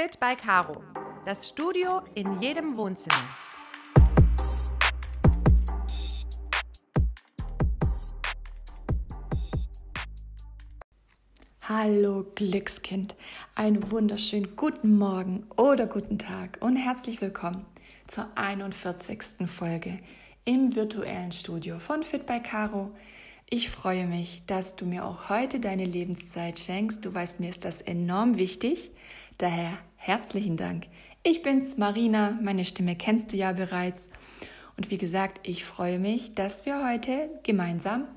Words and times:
Fit 0.00 0.20
by 0.20 0.36
Caro. 0.36 0.80
Das 1.24 1.48
Studio 1.48 2.02
in 2.14 2.40
jedem 2.40 2.76
Wohnzimmer. 2.76 3.16
Hallo 11.62 12.30
Glückskind, 12.36 13.16
einen 13.56 13.90
wunderschönen 13.90 14.54
guten 14.54 14.96
Morgen 14.96 15.48
oder 15.56 15.88
guten 15.88 16.20
Tag 16.20 16.58
und 16.60 16.76
herzlich 16.76 17.20
willkommen 17.20 17.66
zur 18.06 18.28
41. 18.36 19.48
Folge 19.48 19.98
im 20.44 20.76
virtuellen 20.76 21.32
Studio 21.32 21.80
von 21.80 22.04
Fit 22.04 22.24
by 22.24 22.38
Caro. 22.38 22.92
Ich 23.50 23.70
freue 23.70 24.06
mich, 24.06 24.44
dass 24.46 24.76
du 24.76 24.84
mir 24.84 25.06
auch 25.06 25.28
heute 25.28 25.58
deine 25.58 25.86
Lebenszeit 25.86 26.60
schenkst. 26.60 27.04
Du 27.04 27.12
weißt, 27.12 27.40
mir 27.40 27.48
ist 27.48 27.64
das 27.64 27.80
enorm 27.80 28.38
wichtig. 28.38 28.92
Daher 29.38 29.78
herzlichen 29.94 30.56
Dank. 30.56 30.88
Ich 31.22 31.42
bin's, 31.42 31.76
Marina. 31.76 32.36
Meine 32.42 32.64
Stimme 32.64 32.96
kennst 32.96 33.32
du 33.32 33.36
ja 33.36 33.52
bereits. 33.52 34.08
Und 34.76 34.90
wie 34.90 34.98
gesagt, 34.98 35.46
ich 35.46 35.64
freue 35.64 36.00
mich, 36.00 36.34
dass 36.34 36.66
wir 36.66 36.84
heute 36.84 37.30
gemeinsam 37.44 38.08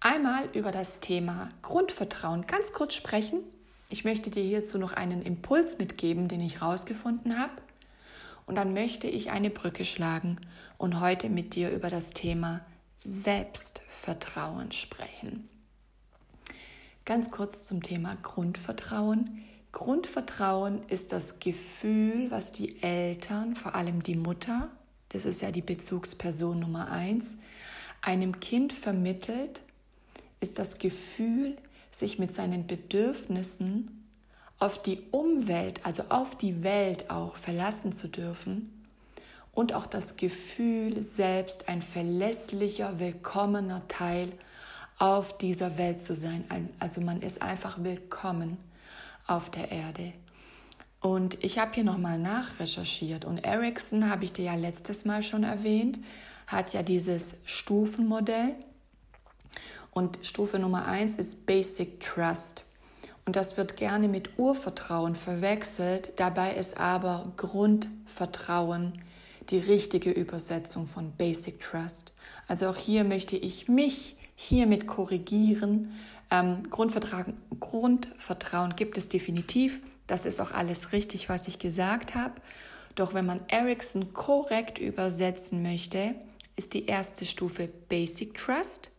einmal 0.00 0.48
über 0.52 0.72
das 0.72 0.98
Thema 0.98 1.50
Grundvertrauen 1.62 2.48
ganz 2.48 2.72
kurz 2.72 2.94
sprechen. 2.94 3.38
Ich 3.88 4.04
möchte 4.04 4.30
dir 4.30 4.42
hierzu 4.42 4.78
noch 4.78 4.92
einen 4.92 5.22
Impuls 5.22 5.78
mitgeben, 5.78 6.26
den 6.26 6.40
ich 6.40 6.60
rausgefunden 6.60 7.38
habe. 7.38 7.52
Und 8.44 8.56
dann 8.56 8.74
möchte 8.74 9.06
ich 9.06 9.30
eine 9.30 9.50
Brücke 9.50 9.84
schlagen 9.84 10.40
und 10.76 10.98
heute 10.98 11.30
mit 11.30 11.54
dir 11.54 11.70
über 11.70 11.88
das 11.88 12.14
Thema 12.14 12.62
Selbstvertrauen 12.98 14.72
sprechen. 14.72 15.48
Ganz 17.04 17.30
kurz 17.30 17.62
zum 17.62 17.80
Thema 17.80 18.16
Grundvertrauen. 18.22 19.44
Grundvertrauen 19.74 20.82
ist 20.88 21.12
das 21.12 21.40
Gefühl, 21.40 22.30
was 22.30 22.52
die 22.52 22.80
Eltern, 22.80 23.56
vor 23.56 23.74
allem 23.74 24.04
die 24.04 24.14
Mutter, 24.14 24.70
das 25.08 25.24
ist 25.24 25.42
ja 25.42 25.50
die 25.50 25.62
Bezugsperson 25.62 26.60
Nummer 26.60 26.92
eins, 26.92 27.34
einem 28.00 28.38
Kind 28.38 28.72
vermittelt, 28.72 29.62
ist 30.38 30.60
das 30.60 30.78
Gefühl, 30.78 31.56
sich 31.90 32.20
mit 32.20 32.32
seinen 32.32 32.68
Bedürfnissen 32.68 34.06
auf 34.60 34.80
die 34.80 35.02
Umwelt, 35.10 35.84
also 35.84 36.04
auf 36.08 36.38
die 36.38 36.62
Welt 36.62 37.10
auch 37.10 37.36
verlassen 37.36 37.92
zu 37.92 38.06
dürfen 38.06 38.86
und 39.50 39.72
auch 39.72 39.86
das 39.86 40.14
Gefühl, 40.14 41.00
selbst 41.00 41.68
ein 41.68 41.82
verlässlicher, 41.82 43.00
willkommener 43.00 43.88
Teil 43.88 44.34
auf 45.00 45.36
dieser 45.36 45.78
Welt 45.78 46.00
zu 46.00 46.14
sein. 46.14 46.44
Also 46.78 47.00
man 47.00 47.22
ist 47.22 47.42
einfach 47.42 47.82
willkommen 47.82 48.56
auf 49.26 49.50
der 49.50 49.70
Erde. 49.70 50.12
Und 51.00 51.42
ich 51.44 51.58
habe 51.58 51.74
hier 51.74 51.84
nochmal 51.84 52.18
nachrecherchiert 52.18 53.24
und 53.24 53.44
Ericsson, 53.44 54.08
habe 54.08 54.24
ich 54.24 54.32
dir 54.32 54.46
ja 54.46 54.54
letztes 54.54 55.04
Mal 55.04 55.22
schon 55.22 55.44
erwähnt, 55.44 55.98
hat 56.46 56.72
ja 56.72 56.82
dieses 56.82 57.34
Stufenmodell. 57.44 58.54
Und 59.90 60.18
Stufe 60.22 60.58
Nummer 60.58 60.86
eins 60.86 61.16
ist 61.16 61.46
Basic 61.46 62.00
Trust. 62.00 62.64
Und 63.26 63.36
das 63.36 63.56
wird 63.56 63.76
gerne 63.76 64.08
mit 64.08 64.38
Urvertrauen 64.38 65.14
verwechselt. 65.14 66.12
Dabei 66.16 66.54
ist 66.54 66.76
aber 66.78 67.32
Grundvertrauen 67.36 68.92
die 69.50 69.58
richtige 69.58 70.10
Übersetzung 70.10 70.86
von 70.86 71.12
Basic 71.12 71.60
Trust. 71.60 72.12
Also 72.48 72.68
auch 72.68 72.76
hier 72.76 73.04
möchte 73.04 73.36
ich 73.36 73.68
mich 73.68 74.16
hiermit 74.36 74.86
korrigieren. 74.86 75.92
Ähm, 76.30 76.68
Grundvertrauen, 76.70 77.34
Grundvertrauen 77.60 78.76
gibt 78.76 78.98
es 78.98 79.08
definitiv. 79.08 79.80
Das 80.06 80.26
ist 80.26 80.40
auch 80.40 80.52
alles 80.52 80.92
richtig, 80.92 81.28
was 81.28 81.48
ich 81.48 81.58
gesagt 81.58 82.14
habe. 82.14 82.34
Doch 82.94 83.14
wenn 83.14 83.26
man 83.26 83.40
Ericsson 83.48 84.12
korrekt 84.12 84.78
übersetzen 84.78 85.62
möchte, 85.62 86.14
ist 86.56 86.74
die 86.74 86.86
erste 86.86 87.24
Stufe 87.24 87.68
Basic 87.88 88.34
Trust 88.36 88.90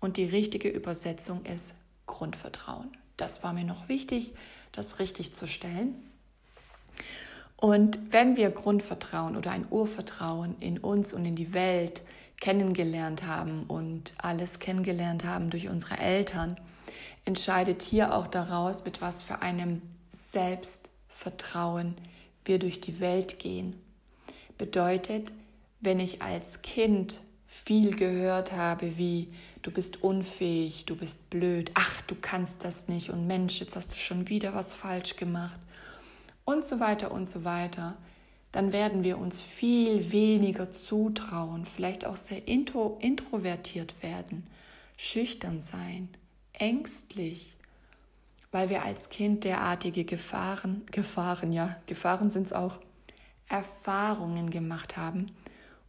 und 0.00 0.16
die 0.16 0.24
richtige 0.24 0.68
Übersetzung 0.68 1.44
ist 1.44 1.74
Grundvertrauen. 2.06 2.90
Das 3.16 3.42
war 3.42 3.52
mir 3.52 3.64
noch 3.64 3.88
wichtig, 3.88 4.32
das 4.72 4.98
richtig 4.98 5.34
zu 5.34 5.46
stellen. 5.46 5.94
Und 7.56 7.98
wenn 8.10 8.38
wir 8.38 8.50
Grundvertrauen 8.50 9.36
oder 9.36 9.50
ein 9.50 9.66
Urvertrauen 9.68 10.56
in 10.60 10.78
uns 10.78 11.12
und 11.12 11.26
in 11.26 11.36
die 11.36 11.52
Welt 11.52 12.00
kennengelernt 12.40 13.24
haben 13.24 13.64
und 13.64 14.12
alles 14.18 14.58
kennengelernt 14.58 15.24
haben 15.24 15.50
durch 15.50 15.68
unsere 15.68 15.98
Eltern, 15.98 16.56
entscheidet 17.24 17.82
hier 17.82 18.14
auch 18.14 18.26
daraus, 18.26 18.84
mit 18.84 19.00
was 19.00 19.22
für 19.22 19.42
einem 19.42 19.82
Selbstvertrauen 20.10 21.96
wir 22.44 22.58
durch 22.58 22.80
die 22.80 23.00
Welt 23.00 23.38
gehen. 23.38 23.76
Bedeutet, 24.58 25.32
wenn 25.80 26.00
ich 26.00 26.22
als 26.22 26.62
Kind 26.62 27.20
viel 27.46 27.94
gehört 27.94 28.52
habe, 28.52 28.96
wie 28.96 29.32
du 29.62 29.70
bist 29.70 30.02
unfähig, 30.02 30.86
du 30.86 30.96
bist 30.96 31.30
blöd, 31.30 31.70
ach, 31.74 32.00
du 32.02 32.14
kannst 32.14 32.64
das 32.64 32.88
nicht 32.88 33.10
und 33.10 33.26
Mensch, 33.26 33.60
jetzt 33.60 33.76
hast 33.76 33.92
du 33.92 33.96
schon 33.96 34.28
wieder 34.28 34.54
was 34.54 34.72
falsch 34.72 35.16
gemacht 35.16 35.60
und 36.44 36.64
so 36.64 36.80
weiter 36.80 37.10
und 37.10 37.26
so 37.26 37.44
weiter, 37.44 37.96
dann 38.52 38.72
werden 38.72 39.04
wir 39.04 39.18
uns 39.18 39.42
viel 39.42 40.10
weniger 40.12 40.70
zutrauen, 40.70 41.64
vielleicht 41.64 42.04
auch 42.04 42.16
sehr 42.16 42.48
intro, 42.48 42.98
introvertiert 43.00 44.02
werden, 44.02 44.46
schüchtern 44.96 45.60
sein, 45.60 46.08
ängstlich, 46.52 47.56
weil 48.50 48.68
wir 48.68 48.84
als 48.84 49.08
Kind 49.08 49.44
derartige 49.44 50.04
Gefahren, 50.04 50.82
Gefahren, 50.90 51.52
ja, 51.52 51.76
Gefahren 51.86 52.30
sind 52.30 52.46
es 52.46 52.52
auch, 52.52 52.80
Erfahrungen 53.48 54.50
gemacht 54.50 54.96
haben 54.96 55.32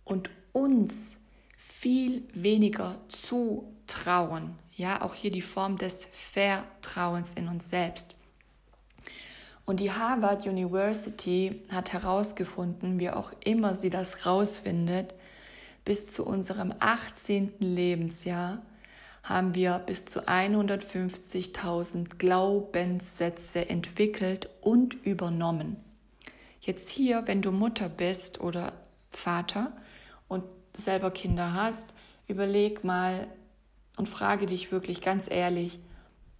und 0.03 0.29
uns 0.51 1.17
viel 1.57 2.27
weniger 2.33 2.99
zutrauen. 3.07 4.55
Ja, 4.75 5.01
auch 5.01 5.13
hier 5.13 5.31
die 5.31 5.41
Form 5.41 5.77
des 5.77 6.05
Vertrauens 6.05 7.33
in 7.33 7.47
uns 7.47 7.69
selbst. 7.69 8.15
Und 9.71 9.79
die 9.79 9.93
Harvard 9.93 10.45
University 10.45 11.61
hat 11.71 11.93
herausgefunden, 11.93 12.99
wie 12.99 13.09
auch 13.09 13.31
immer 13.45 13.73
sie 13.73 13.89
das 13.89 14.25
rausfindet, 14.25 15.13
bis 15.85 16.11
zu 16.11 16.25
unserem 16.25 16.73
18. 16.77 17.53
Lebensjahr 17.59 18.61
haben 19.23 19.55
wir 19.55 19.79
bis 19.79 20.03
zu 20.03 20.27
150.000 20.27 22.17
Glaubenssätze 22.17 23.69
entwickelt 23.69 24.49
und 24.59 24.95
übernommen. 25.05 25.77
Jetzt 26.59 26.89
hier, 26.89 27.25
wenn 27.27 27.41
du 27.41 27.53
Mutter 27.53 27.87
bist 27.87 28.41
oder 28.41 28.73
Vater 29.09 29.71
und 30.27 30.43
selber 30.75 31.11
Kinder 31.11 31.53
hast, 31.53 31.93
überleg 32.27 32.83
mal 32.83 33.25
und 33.95 34.09
frage 34.09 34.47
dich 34.47 34.73
wirklich 34.73 34.99
ganz 34.99 35.31
ehrlich, 35.31 35.79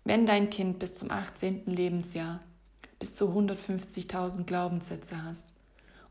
wenn 0.04 0.26
dein 0.26 0.50
Kind 0.50 0.80
bis 0.80 0.96
zum 0.96 1.12
18. 1.12 1.62
Lebensjahr 1.68 2.42
bis 3.02 3.16
zu 3.16 3.30
150.000 3.30 4.44
Glaubenssätze 4.44 5.24
hast 5.24 5.50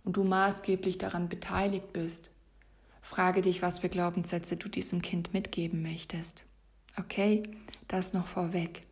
und 0.05 0.17
du 0.17 0.25
maßgeblich 0.25 0.99
daran 0.99 1.29
beteiligt 1.29 1.93
bist, 1.93 2.31
frage 3.01 3.43
dich, 3.43 3.63
was 3.63 3.79
für 3.79 3.89
Glaubenssätze 3.89 4.57
du 4.57 4.69
diesem 4.69 5.01
Kind 5.01 5.33
mitgeben 5.33 5.83
möchtest. 5.83 6.43
Okay, 6.99 7.45
das 7.87 8.13
noch 8.13 8.27
vorweg. 8.27 8.83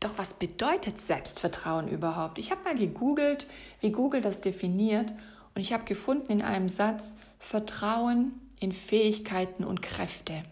Doch 0.00 0.18
was 0.18 0.34
bedeutet 0.34 0.98
Selbstvertrauen 0.98 1.86
überhaupt? 1.86 2.36
Ich 2.36 2.50
habe 2.50 2.64
mal 2.64 2.74
gegoogelt, 2.74 3.46
wie 3.80 3.92
Google 3.92 4.20
das 4.20 4.40
definiert 4.40 5.12
und 5.54 5.60
ich 5.60 5.72
habe 5.72 5.84
gefunden 5.84 6.32
in 6.32 6.42
einem 6.42 6.68
Satz 6.68 7.14
Vertrauen 7.38 8.32
in 8.58 8.72
Fähigkeiten 8.72 9.62
und 9.62 9.82
Kräfte. 9.82 10.42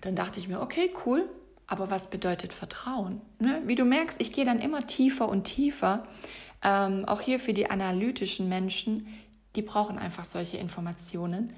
Dann 0.00 0.16
dachte 0.16 0.40
ich 0.40 0.48
mir, 0.48 0.60
okay, 0.60 0.90
cool, 1.06 1.28
aber 1.70 1.88
was 1.88 2.10
bedeutet 2.10 2.52
Vertrauen? 2.52 3.20
Ne? 3.38 3.62
Wie 3.64 3.76
du 3.76 3.84
merkst, 3.84 4.20
ich 4.20 4.32
gehe 4.32 4.44
dann 4.44 4.58
immer 4.58 4.88
tiefer 4.88 5.28
und 5.28 5.44
tiefer. 5.44 6.02
Ähm, 6.64 7.04
auch 7.04 7.20
hier 7.20 7.38
für 7.38 7.52
die 7.52 7.70
analytischen 7.70 8.48
Menschen, 8.48 9.06
die 9.54 9.62
brauchen 9.62 9.96
einfach 9.96 10.24
solche 10.24 10.56
Informationen. 10.56 11.54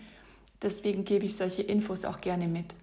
Deswegen 0.61 1.07
gebe 1.07 1.25
ich 1.25 1.35
solche 1.35 1.63
Infos 1.63 2.05
auch 2.05 2.21
gerne 2.21 2.47
mit. 2.47 2.75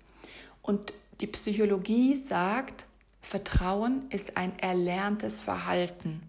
Und 0.63 0.91
die 1.21 1.27
Psychologie 1.27 2.15
sagt, 2.15 2.85
Vertrauen 3.21 4.09
ist 4.09 4.35
ein 4.35 4.57
erlerntes 4.57 5.39
Verhalten. 5.39 6.23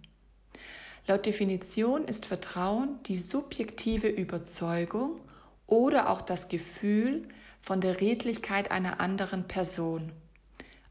Laut 1.07 1.25
Definition 1.25 2.05
ist 2.05 2.27
Vertrauen 2.27 2.99
die 3.07 3.17
subjektive 3.17 4.09
Überzeugung 4.09 5.19
oder 5.67 6.11
auch 6.11 6.21
das 6.21 6.49
Gefühl 6.49 7.27
von 7.59 7.81
der 7.81 8.03
Redlichkeit 8.03 8.71
einer 8.71 9.01
anderen 9.01 9.49
Person. 9.49 10.13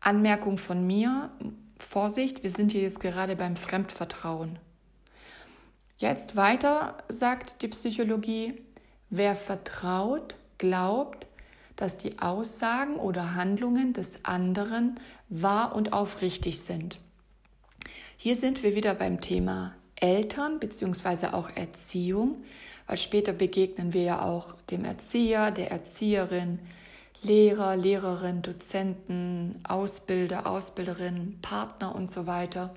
Anmerkung 0.02 0.58
von 0.58 0.86
mir, 0.86 1.32
Vorsicht, 1.78 2.44
wir 2.44 2.50
sind 2.50 2.72
hier 2.72 2.82
jetzt 2.82 3.00
gerade 3.00 3.36
beim 3.36 3.56
Fremdvertrauen. 3.56 4.60
Jetzt 5.98 6.36
weiter 6.36 6.98
sagt 7.10 7.62
die 7.62 7.68
Psychologie, 7.68 8.62
wer 9.10 9.36
vertraut, 9.36 10.36
glaubt, 10.58 11.28
dass 11.76 11.98
die 11.98 12.20
Aussagen 12.20 12.96
oder 12.96 13.36
Handlungen 13.36 13.94
des 13.94 14.24
anderen 14.26 15.00
wahr 15.30 15.76
und 15.76 15.94
aufrichtig 15.94 16.60
sind. 16.60 17.00
Hier 18.18 18.36
sind 18.36 18.64
wir 18.64 18.76
wieder 18.76 18.94
beim 18.96 19.22
Thema 19.22 19.76
Eltern 19.96 20.60
beziehungsweise 20.60 21.34
auch 21.34 21.50
Erziehung, 21.56 22.38
weil 22.88 22.98
später 22.98 23.34
begegnen 23.34 23.94
wir 23.94 24.04
ja 24.04 24.26
auch 24.26 24.62
dem 24.64 24.86
Erzieher, 24.86 25.52
der 25.52 25.72
Erzieherin, 25.72 26.60
Lehrer, 27.22 27.76
Lehrerin, 27.76 28.42
Dozenten, 28.42 29.60
Ausbilder, 29.64 30.48
Ausbilderin, 30.48 31.40
Partner 31.42 31.94
und 31.94 32.10
so 32.10 32.28
weiter. 32.28 32.74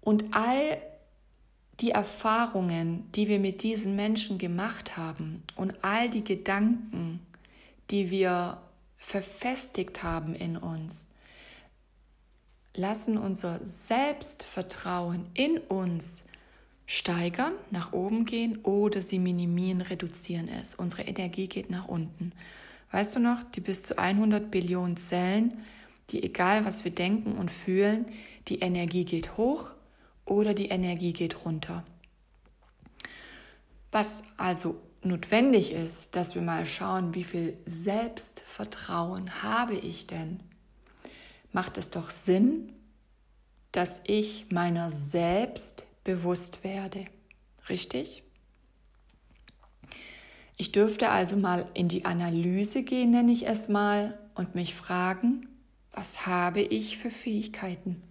Und 0.00 0.34
all 0.34 0.78
die 1.80 1.90
Erfahrungen, 1.90 3.10
die 3.12 3.28
wir 3.28 3.38
mit 3.38 3.62
diesen 3.62 3.96
Menschen 3.96 4.38
gemacht 4.38 4.96
haben 4.96 5.42
und 5.56 5.84
all 5.84 6.08
die 6.08 6.24
Gedanken, 6.24 7.20
die 7.90 8.10
wir 8.10 8.58
verfestigt 8.96 10.02
haben 10.02 10.34
in 10.34 10.56
uns, 10.56 11.06
lassen 12.74 13.18
unser 13.18 13.64
Selbstvertrauen 13.64 15.26
in 15.34 15.58
uns 15.58 16.22
steigern, 16.86 17.52
nach 17.70 17.92
oben 17.92 18.24
gehen 18.24 18.58
oder 18.62 19.02
sie 19.02 19.18
minimieren, 19.18 19.80
reduzieren 19.80 20.48
es. 20.48 20.74
Unsere 20.74 21.02
Energie 21.02 21.48
geht 21.48 21.68
nach 21.68 21.88
unten. 21.88 22.32
Weißt 22.96 23.14
du 23.14 23.20
noch, 23.20 23.42
die 23.42 23.60
bis 23.60 23.82
zu 23.82 23.98
100 23.98 24.50
Billionen 24.50 24.96
Zellen, 24.96 25.62
die 26.08 26.22
egal 26.22 26.64
was 26.64 26.82
wir 26.82 26.90
denken 26.90 27.32
und 27.32 27.50
fühlen, 27.50 28.06
die 28.48 28.60
Energie 28.60 29.04
geht 29.04 29.36
hoch 29.36 29.74
oder 30.24 30.54
die 30.54 30.68
Energie 30.68 31.12
geht 31.12 31.44
runter. 31.44 31.84
Was 33.92 34.24
also 34.38 34.80
notwendig 35.02 35.72
ist, 35.72 36.16
dass 36.16 36.34
wir 36.34 36.40
mal 36.40 36.64
schauen, 36.64 37.14
wie 37.14 37.24
viel 37.24 37.58
Selbstvertrauen 37.66 39.42
habe 39.42 39.74
ich 39.74 40.06
denn? 40.06 40.40
Macht 41.52 41.76
es 41.76 41.90
doch 41.90 42.08
Sinn, 42.08 42.72
dass 43.72 44.00
ich 44.06 44.46
meiner 44.50 44.88
selbst 44.88 45.84
bewusst 46.02 46.64
werde. 46.64 47.04
Richtig? 47.68 48.22
Ich 50.56 50.72
dürfte 50.72 51.10
also 51.10 51.36
mal 51.36 51.66
in 51.74 51.88
die 51.88 52.04
Analyse 52.04 52.82
gehen, 52.82 53.10
nenne 53.10 53.32
ich 53.32 53.46
es 53.46 53.68
mal, 53.68 54.18
und 54.34 54.54
mich 54.54 54.74
fragen, 54.74 55.48
was 55.92 56.26
habe 56.26 56.60
ich 56.60 56.98
für 56.98 57.10
Fähigkeiten? 57.10 58.02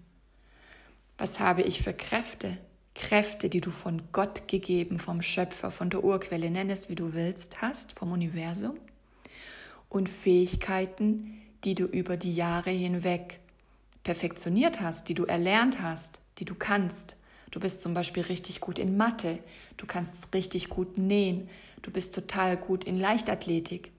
Was 1.17 1.39
habe 1.39 1.61
ich 1.61 1.81
für 1.81 1.93
Kräfte? 1.93 2.57
Kräfte, 2.95 3.49
die 3.49 3.61
du 3.61 3.71
von 3.71 4.01
Gott 4.11 4.47
gegeben, 4.47 4.99
vom 4.99 5.21
Schöpfer, 5.21 5.69
von 5.69 5.89
der 5.89 6.03
Urquelle, 6.03 6.49
nenn 6.49 6.69
es 6.69 6.89
wie 6.89 6.95
du 6.95 7.13
willst, 7.13 7.61
hast, 7.61 7.91
vom 7.91 8.11
Universum. 8.11 8.77
Und 9.89 10.09
Fähigkeiten, 10.09 11.41
die 11.63 11.75
du 11.75 11.85
über 11.85 12.17
die 12.17 12.33
Jahre 12.33 12.71
hinweg 12.71 13.39
perfektioniert 14.03 14.81
hast, 14.81 15.09
die 15.09 15.13
du 15.13 15.25
erlernt 15.25 15.81
hast, 15.81 16.21
die 16.37 16.45
du 16.45 16.55
kannst. 16.55 17.15
Du 17.55 17.61
bist 17.61 17.79
zum 17.79 17.93
Beispiel 17.93 18.23
richtig 18.23 18.59
gut 18.59 18.79
in 18.79 18.97
Mathe, 18.97 19.39
du 19.77 19.85
kannst 19.85 20.33
richtig 20.35 20.67
gut 20.67 20.97
nähen, 20.97 21.49
du 21.83 21.89
bist 21.89 22.13
total 22.13 22.57
gut 22.57 22.83
in 22.83 22.99
Leichtathletik 22.99 23.93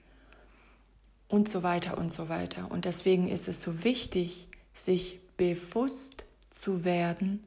und 1.28 1.48
so 1.48 1.62
weiter 1.62 1.96
und 1.96 2.12
so 2.12 2.28
weiter. 2.28 2.70
Und 2.70 2.84
deswegen 2.84 3.28
ist 3.28 3.48
es 3.48 3.62
so 3.62 3.82
wichtig, 3.82 4.48
sich 4.74 5.20
bewusst 5.38 6.26
zu 6.50 6.84
werden, 6.84 7.42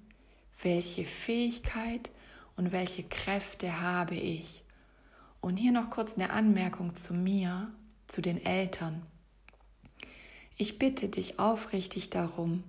welche 0.64 1.06
Fähigkeit 1.06 2.10
und 2.56 2.72
welche 2.72 3.04
Kräfte 3.04 3.80
habe 3.80 4.16
ich. 4.16 4.64
Und 5.42 5.58
hier 5.58 5.72
noch 5.72 5.92
kurz 5.92 6.16
eine 6.16 6.32
Anmerkung 6.32 6.96
zu 6.96 7.14
mir, 7.14 7.72
zu 8.08 8.24
den 8.24 8.44
Eltern. 8.44 9.04
Ich 10.58 10.80
bitte 10.80 11.08
dich 11.08 11.38
aufrichtig 11.38 12.10
darum, 12.10 12.64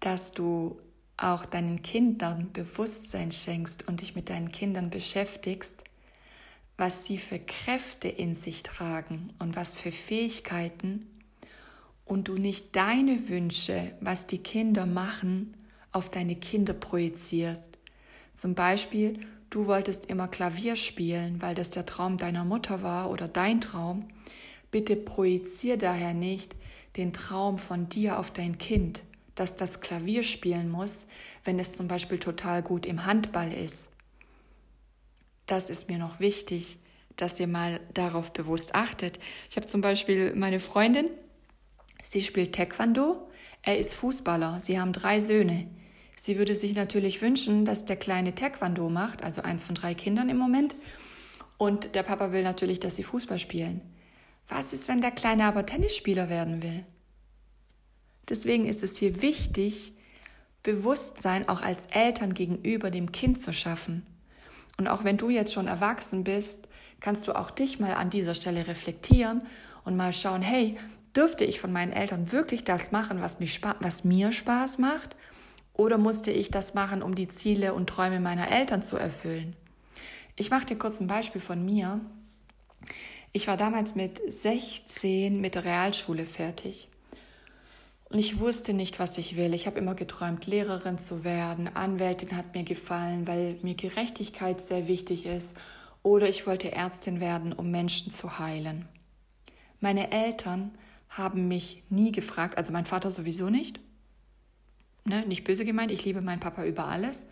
dass 0.00 0.32
du 0.32 0.80
auch 1.22 1.44
deinen 1.44 1.82
Kindern 1.82 2.50
Bewusstsein 2.52 3.30
schenkst 3.30 3.86
und 3.86 4.00
dich 4.00 4.14
mit 4.14 4.30
deinen 4.30 4.52
Kindern 4.52 4.90
beschäftigst, 4.90 5.84
was 6.76 7.04
sie 7.04 7.18
für 7.18 7.38
Kräfte 7.38 8.08
in 8.08 8.34
sich 8.34 8.62
tragen 8.62 9.32
und 9.38 9.54
was 9.54 9.74
für 9.74 9.92
Fähigkeiten 9.92 11.06
und 12.06 12.28
du 12.28 12.34
nicht 12.34 12.74
deine 12.74 13.28
Wünsche, 13.28 13.92
was 14.00 14.26
die 14.26 14.38
Kinder 14.38 14.86
machen, 14.86 15.54
auf 15.92 16.10
deine 16.10 16.36
Kinder 16.36 16.72
projizierst. 16.72 17.78
Zum 18.34 18.54
Beispiel, 18.54 19.20
du 19.50 19.66
wolltest 19.66 20.06
immer 20.06 20.26
Klavier 20.26 20.76
spielen, 20.76 21.42
weil 21.42 21.54
das 21.54 21.70
der 21.70 21.84
Traum 21.84 22.16
deiner 22.16 22.44
Mutter 22.44 22.82
war 22.82 23.10
oder 23.10 23.28
dein 23.28 23.60
Traum. 23.60 24.08
Bitte 24.70 24.96
projizier 24.96 25.76
daher 25.76 26.14
nicht 26.14 26.56
den 26.96 27.12
Traum 27.12 27.58
von 27.58 27.88
dir 27.88 28.18
auf 28.18 28.30
dein 28.30 28.56
Kind, 28.56 29.02
dass 29.34 29.56
das 29.56 29.80
Klavier 29.80 30.22
spielen 30.22 30.70
muss, 30.70 31.06
wenn 31.44 31.58
es 31.58 31.72
zum 31.72 31.88
Beispiel 31.88 32.18
total 32.18 32.62
gut 32.62 32.86
im 32.86 33.06
Handball 33.06 33.52
ist. 33.52 33.88
Das 35.46 35.70
ist 35.70 35.88
mir 35.88 35.98
noch 35.98 36.20
wichtig, 36.20 36.78
dass 37.16 37.40
ihr 37.40 37.46
mal 37.46 37.80
darauf 37.92 38.32
bewusst 38.32 38.74
achtet. 38.74 39.18
Ich 39.50 39.56
habe 39.56 39.66
zum 39.66 39.80
Beispiel 39.80 40.34
meine 40.34 40.60
Freundin, 40.60 41.08
sie 42.02 42.22
spielt 42.22 42.54
Taekwondo, 42.54 43.28
er 43.62 43.78
ist 43.78 43.94
Fußballer, 43.94 44.60
sie 44.60 44.78
haben 44.80 44.92
drei 44.92 45.20
Söhne. 45.20 45.66
Sie 46.16 46.38
würde 46.38 46.54
sich 46.54 46.74
natürlich 46.74 47.22
wünschen, 47.22 47.64
dass 47.64 47.86
der 47.86 47.96
kleine 47.96 48.34
Taekwondo 48.34 48.90
macht, 48.90 49.22
also 49.22 49.42
eins 49.42 49.62
von 49.62 49.74
drei 49.74 49.94
Kindern 49.94 50.28
im 50.28 50.36
Moment. 50.36 50.76
Und 51.56 51.94
der 51.94 52.02
Papa 52.02 52.32
will 52.32 52.42
natürlich, 52.42 52.80
dass 52.80 52.96
sie 52.96 53.02
Fußball 53.02 53.38
spielen. 53.38 53.80
Was 54.48 54.72
ist, 54.72 54.88
wenn 54.88 55.00
der 55.00 55.12
Kleine 55.12 55.44
aber 55.44 55.64
Tennisspieler 55.64 56.28
werden 56.28 56.62
will? 56.62 56.84
Deswegen 58.28 58.66
ist 58.66 58.82
es 58.82 58.96
hier 58.96 59.22
wichtig, 59.22 59.92
Bewusstsein 60.62 61.48
auch 61.48 61.62
als 61.62 61.86
Eltern 61.86 62.34
gegenüber 62.34 62.90
dem 62.90 63.12
Kind 63.12 63.40
zu 63.40 63.52
schaffen. 63.52 64.06
Und 64.78 64.88
auch 64.88 65.04
wenn 65.04 65.16
du 65.16 65.30
jetzt 65.30 65.52
schon 65.52 65.66
erwachsen 65.66 66.24
bist, 66.24 66.68
kannst 67.00 67.28
du 67.28 67.32
auch 67.32 67.50
dich 67.50 67.80
mal 67.80 67.94
an 67.94 68.10
dieser 68.10 68.34
Stelle 68.34 68.66
reflektieren 68.66 69.42
und 69.84 69.96
mal 69.96 70.12
schauen, 70.12 70.42
hey, 70.42 70.76
dürfte 71.16 71.44
ich 71.44 71.60
von 71.60 71.72
meinen 71.72 71.92
Eltern 71.92 72.30
wirklich 72.32 72.64
das 72.64 72.92
machen, 72.92 73.20
was, 73.20 73.40
mich, 73.40 73.60
was 73.80 74.04
mir 74.04 74.32
Spaß 74.32 74.78
macht? 74.78 75.16
Oder 75.74 75.98
musste 75.98 76.30
ich 76.30 76.50
das 76.50 76.74
machen, 76.74 77.02
um 77.02 77.14
die 77.14 77.28
Ziele 77.28 77.74
und 77.74 77.88
Träume 77.88 78.20
meiner 78.20 78.50
Eltern 78.50 78.82
zu 78.82 78.96
erfüllen? 78.96 79.56
Ich 80.36 80.50
mache 80.50 80.66
dir 80.66 80.76
kurz 80.76 81.00
ein 81.00 81.06
Beispiel 81.06 81.40
von 81.40 81.64
mir. 81.64 82.00
Ich 83.32 83.46
war 83.46 83.56
damals 83.56 83.94
mit 83.94 84.20
16 84.32 85.40
mit 85.40 85.54
der 85.54 85.64
Realschule 85.64 86.26
fertig. 86.26 86.88
Und 88.10 88.18
ich 88.18 88.40
wusste 88.40 88.74
nicht, 88.74 88.98
was 88.98 89.18
ich 89.18 89.36
will. 89.36 89.54
Ich 89.54 89.68
habe 89.68 89.78
immer 89.78 89.94
geträumt, 89.94 90.46
Lehrerin 90.46 90.98
zu 90.98 91.22
werden. 91.22 91.74
Anwältin 91.74 92.36
hat 92.36 92.54
mir 92.54 92.64
gefallen, 92.64 93.28
weil 93.28 93.56
mir 93.62 93.74
Gerechtigkeit 93.74 94.60
sehr 94.60 94.88
wichtig 94.88 95.26
ist. 95.26 95.54
Oder 96.02 96.28
ich 96.28 96.44
wollte 96.44 96.72
Ärztin 96.72 97.20
werden, 97.20 97.52
um 97.52 97.70
Menschen 97.70 98.10
zu 98.10 98.40
heilen. 98.40 98.88
Meine 99.78 100.10
Eltern 100.10 100.72
haben 101.08 101.46
mich 101.46 101.84
nie 101.88 102.10
gefragt, 102.10 102.58
also 102.58 102.72
mein 102.72 102.84
Vater 102.84 103.12
sowieso 103.12 103.48
nicht. 103.48 103.78
Ne, 105.04 105.24
nicht 105.26 105.44
böse 105.44 105.64
gemeint, 105.64 105.92
ich 105.92 106.04
liebe 106.04 106.20
meinen 106.20 106.40
Papa 106.40 106.64
über 106.64 106.86
alles. 106.86 107.26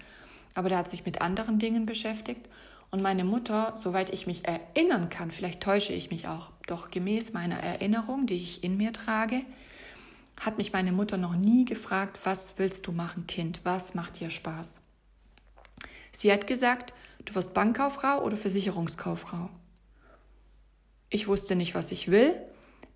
Aber 0.54 0.68
der 0.68 0.78
hat 0.78 0.90
sich 0.90 1.04
mit 1.04 1.20
anderen 1.20 1.58
Dingen 1.58 1.86
beschäftigt. 1.86 2.48
Und 2.92 3.02
meine 3.02 3.24
Mutter, 3.24 3.74
soweit 3.76 4.10
ich 4.10 4.28
mich 4.28 4.46
erinnern 4.46 5.08
kann, 5.08 5.32
vielleicht 5.32 5.60
täusche 5.60 5.92
ich 5.92 6.10
mich 6.10 6.28
auch, 6.28 6.52
doch 6.68 6.92
gemäß 6.92 7.32
meiner 7.32 7.58
Erinnerung, 7.58 8.26
die 8.26 8.36
ich 8.36 8.62
in 8.62 8.76
mir 8.76 8.92
trage, 8.92 9.42
hat 10.40 10.58
mich 10.58 10.72
meine 10.72 10.92
Mutter 10.92 11.16
noch 11.16 11.34
nie 11.34 11.64
gefragt, 11.64 12.20
was 12.24 12.54
willst 12.58 12.86
du 12.86 12.92
machen, 12.92 13.26
Kind, 13.26 13.60
was 13.64 13.94
macht 13.94 14.20
dir 14.20 14.30
Spaß? 14.30 14.80
Sie 16.12 16.32
hat 16.32 16.46
gesagt, 16.46 16.92
du 17.24 17.34
wirst 17.34 17.54
Bankkauffrau 17.54 18.22
oder 18.22 18.36
Versicherungskauffrau. 18.36 19.50
Ich 21.10 21.28
wusste 21.28 21.56
nicht, 21.56 21.74
was 21.74 21.92
ich 21.92 22.10
will. 22.10 22.34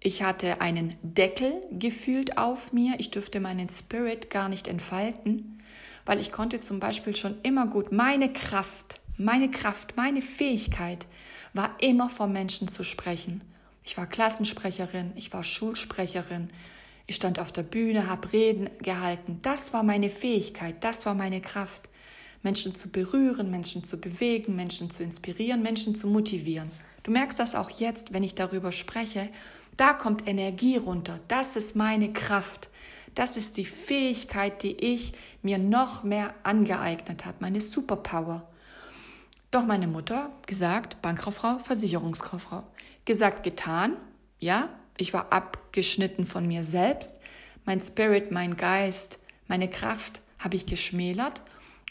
Ich 0.00 0.22
hatte 0.22 0.60
einen 0.60 0.96
Deckel 1.02 1.52
gefühlt 1.70 2.38
auf 2.38 2.72
mir. 2.72 2.94
Ich 2.98 3.10
dürfte 3.10 3.40
meinen 3.40 3.68
Spirit 3.68 4.30
gar 4.30 4.48
nicht 4.48 4.66
entfalten, 4.66 5.62
weil 6.04 6.18
ich 6.18 6.32
konnte 6.32 6.60
zum 6.60 6.80
Beispiel 6.80 7.14
schon 7.16 7.36
immer 7.42 7.66
gut 7.66 7.92
meine 7.92 8.32
Kraft 8.32 9.00
meine 9.18 9.50
Kraft, 9.50 9.96
meine 9.96 10.22
Fähigkeit 10.22 11.06
war 11.52 11.76
immer 11.80 12.08
vor 12.08 12.26
Menschen 12.26 12.68
zu 12.68 12.82
sprechen. 12.82 13.42
Ich 13.84 13.96
war 13.96 14.06
Klassensprecherin, 14.06 15.12
ich 15.16 15.32
war 15.32 15.44
Schulsprecherin, 15.44 16.48
ich 17.06 17.16
stand 17.16 17.38
auf 17.38 17.52
der 17.52 17.62
Bühne, 17.62 18.08
habe 18.08 18.32
Reden 18.32 18.70
gehalten. 18.80 19.40
Das 19.42 19.72
war 19.72 19.82
meine 19.82 20.10
Fähigkeit, 20.10 20.76
das 20.80 21.04
war 21.06 21.14
meine 21.14 21.40
Kraft. 21.40 21.88
Menschen 22.42 22.74
zu 22.74 22.88
berühren, 22.88 23.50
Menschen 23.50 23.84
zu 23.84 23.98
bewegen, 23.98 24.56
Menschen 24.56 24.90
zu 24.90 25.02
inspirieren, 25.02 25.62
Menschen 25.62 25.94
zu 25.94 26.08
motivieren. 26.08 26.70
Du 27.02 27.10
merkst 27.10 27.38
das 27.38 27.54
auch 27.54 27.70
jetzt, 27.70 28.12
wenn 28.12 28.22
ich 28.22 28.34
darüber 28.34 28.72
spreche. 28.72 29.28
Da 29.76 29.92
kommt 29.92 30.26
Energie 30.28 30.76
runter. 30.76 31.20
Das 31.28 31.56
ist 31.56 31.76
meine 31.76 32.12
Kraft. 32.12 32.68
Das 33.14 33.36
ist 33.36 33.56
die 33.56 33.64
Fähigkeit, 33.64 34.62
die 34.62 34.72
ich 34.72 35.12
mir 35.42 35.58
noch 35.58 36.02
mehr 36.02 36.34
angeeignet 36.42 37.24
hat, 37.24 37.40
meine 37.40 37.60
Superpower. 37.60 38.48
Doch 39.50 39.66
meine 39.66 39.86
Mutter 39.86 40.30
gesagt, 40.46 41.02
Bankkauffrau, 41.02 41.58
Versicherungskauffrau. 41.58 42.62
Gesagt, 43.04 43.42
getan, 43.42 43.96
ja, 44.38 44.70
ich 44.96 45.12
war 45.12 45.32
abgeschnitten 45.32 46.26
von 46.26 46.46
mir 46.46 46.64
selbst. 46.64 47.20
Mein 47.64 47.80
Spirit, 47.80 48.30
mein 48.30 48.56
Geist, 48.56 49.18
meine 49.48 49.68
Kraft 49.68 50.20
habe 50.38 50.56
ich 50.56 50.66
geschmälert 50.66 51.42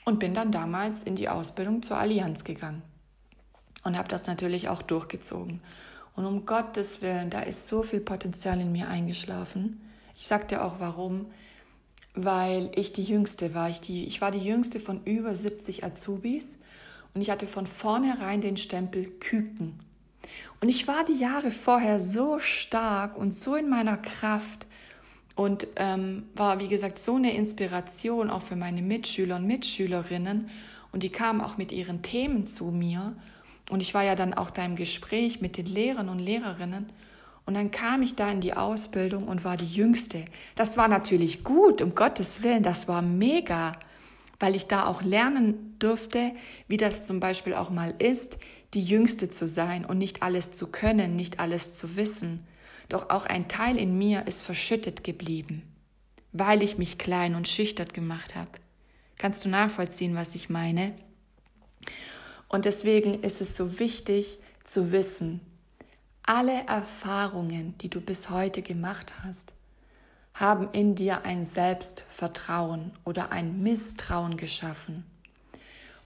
und 0.05 0.20
bin 0.20 0.34
dann 0.34 0.51
damals 0.51 1.03
in 1.03 1.15
die 1.15 1.29
Ausbildung 1.29 1.84
zur 1.84 1.98
Allianz 1.98 2.43
gegangen 2.43 2.81
und 3.84 3.98
habe 3.98 4.08
das 4.08 4.27
natürlich 4.27 4.70
auch 4.70 4.81
durchgezogen. 4.81 5.62
Und 6.15 6.25
um 6.25 6.46
Gottes 6.46 7.01
Willen, 7.01 7.29
da 7.29 7.41
ist 7.41 7.67
so 7.67 7.84
viel 7.84 8.01
Potenzial 8.01 8.60
in 8.60 8.72
mir 8.72 8.88
eingeschlafen. 8.88 9.81
Ich 10.15 10.27
sag 10.27 10.48
dir 10.50 10.63
auch 10.63 10.79
warum, 10.79 11.27
weil 12.13 12.72
ich 12.75 12.91
die 12.91 13.03
Jüngste 13.03 13.53
war. 13.53 13.70
Ich, 13.70 13.79
die, 13.79 14.05
ich 14.05 14.20
war 14.22 14.31
die 14.31 14.43
Jüngste 14.43 14.79
von 14.79 15.03
über 15.05 15.34
70 15.34 15.84
Azubis 15.84 16.50
und 17.13 17.22
ich 17.22 17.29
hatte 17.29 17.48
von 17.48 17.65
vornherein 17.65 18.41
den 18.41 18.58
Stempel 18.58 19.05
Küken. 19.05 19.79
Und 20.59 20.69
ich 20.69 20.88
war 20.88 21.03
die 21.05 21.17
Jahre 21.17 21.51
vorher 21.51 22.00
so 22.00 22.39
stark 22.39 23.17
und 23.17 23.33
so 23.33 23.55
in 23.55 23.69
meiner 23.69 23.97
Kraft 23.97 24.67
und 25.35 25.67
ähm, 25.75 26.23
war, 26.35 26.59
wie 26.59 26.67
gesagt, 26.67 27.00
so 27.00 27.15
eine 27.15 27.35
Inspiration 27.35 28.29
auch 28.29 28.41
für 28.41 28.55
meine 28.55 28.81
Mitschüler 28.81 29.38
und 29.38 29.47
Mitschülerinnen. 29.47 30.50
Und 30.91 31.03
die 31.03 31.09
kamen 31.09 31.41
auch 31.41 31.57
mit 31.57 31.71
ihren 31.71 32.01
Themen 32.01 32.45
zu 32.45 32.65
mir. 32.65 33.15
Und 33.69 33.81
ich 33.81 33.93
war 33.93 34.03
ja 34.03 34.15
dann 34.15 34.33
auch 34.33 34.51
da 34.51 34.65
im 34.65 34.75
Gespräch 34.75 35.41
mit 35.41 35.57
den 35.57 35.65
Lehrern 35.65 36.09
und 36.09 36.19
Lehrerinnen. 36.19 36.88
Und 37.45 37.55
dann 37.55 37.71
kam 37.71 38.01
ich 38.01 38.15
da 38.15 38.29
in 38.29 38.41
die 38.41 38.53
Ausbildung 38.53 39.27
und 39.27 39.43
war 39.43 39.57
die 39.57 39.65
Jüngste. 39.65 40.25
Das 40.55 40.77
war 40.77 40.88
natürlich 40.88 41.43
gut, 41.43 41.81
um 41.81 41.95
Gottes 41.95 42.43
Willen, 42.43 42.63
das 42.63 42.88
war 42.88 43.01
mega, 43.01 43.73
weil 44.41 44.55
ich 44.55 44.67
da 44.67 44.88
auch 44.88 45.01
lernen 45.01 45.75
durfte, 45.79 46.31
wie 46.67 46.77
das 46.77 47.03
zum 47.03 47.19
Beispiel 47.19 47.53
auch 47.53 47.69
mal 47.69 47.93
ist, 48.00 48.39
die 48.74 48.83
Jüngste 48.83 49.29
zu 49.29 49.48
sein 49.48 49.86
und 49.86 49.98
nicht 49.98 50.24
alles 50.24 50.51
zu 50.51 50.67
können, 50.67 51.15
nicht 51.15 51.39
alles 51.39 51.74
zu 51.74 51.95
wissen. 51.95 52.45
Doch 52.89 53.10
auch 53.10 53.25
ein 53.25 53.48
Teil 53.48 53.77
in 53.77 53.98
mir 53.98 54.27
ist 54.27 54.41
verschüttet 54.41 55.03
geblieben, 55.03 55.63
weil 56.31 56.62
ich 56.63 56.77
mich 56.77 56.98
klein 56.98 57.36
und 57.36 57.48
schüchtern 57.48 57.89
gemacht 57.89 58.36
habe. 58.36 58.51
Kannst 59.17 59.45
du 59.45 59.50
nachvollziehen, 59.50 60.15
was 60.15 60.36
ich 60.36 60.50
meine? 60.50 60.93
Und 62.48 62.65
deswegen 62.65 63.24
ist 63.24 63.41
es 63.41 63.55
so 63.55 63.79
wichtig 63.79 64.39
zu 64.63 64.91
wissen, 64.91 65.39
alle 66.24 66.65
Erfahrungen, 66.67 67.77
die 67.79 67.89
du 67.89 68.01
bis 68.01 68.29
heute 68.29 68.62
gemacht 68.62 69.13
hast, 69.24 69.53
haben 70.33 70.69
in 70.71 70.95
dir 70.95 71.25
ein 71.25 71.45
Selbstvertrauen 71.45 72.91
oder 73.03 73.31
ein 73.31 73.61
Misstrauen 73.61 74.38
geschaffen. 74.38 75.05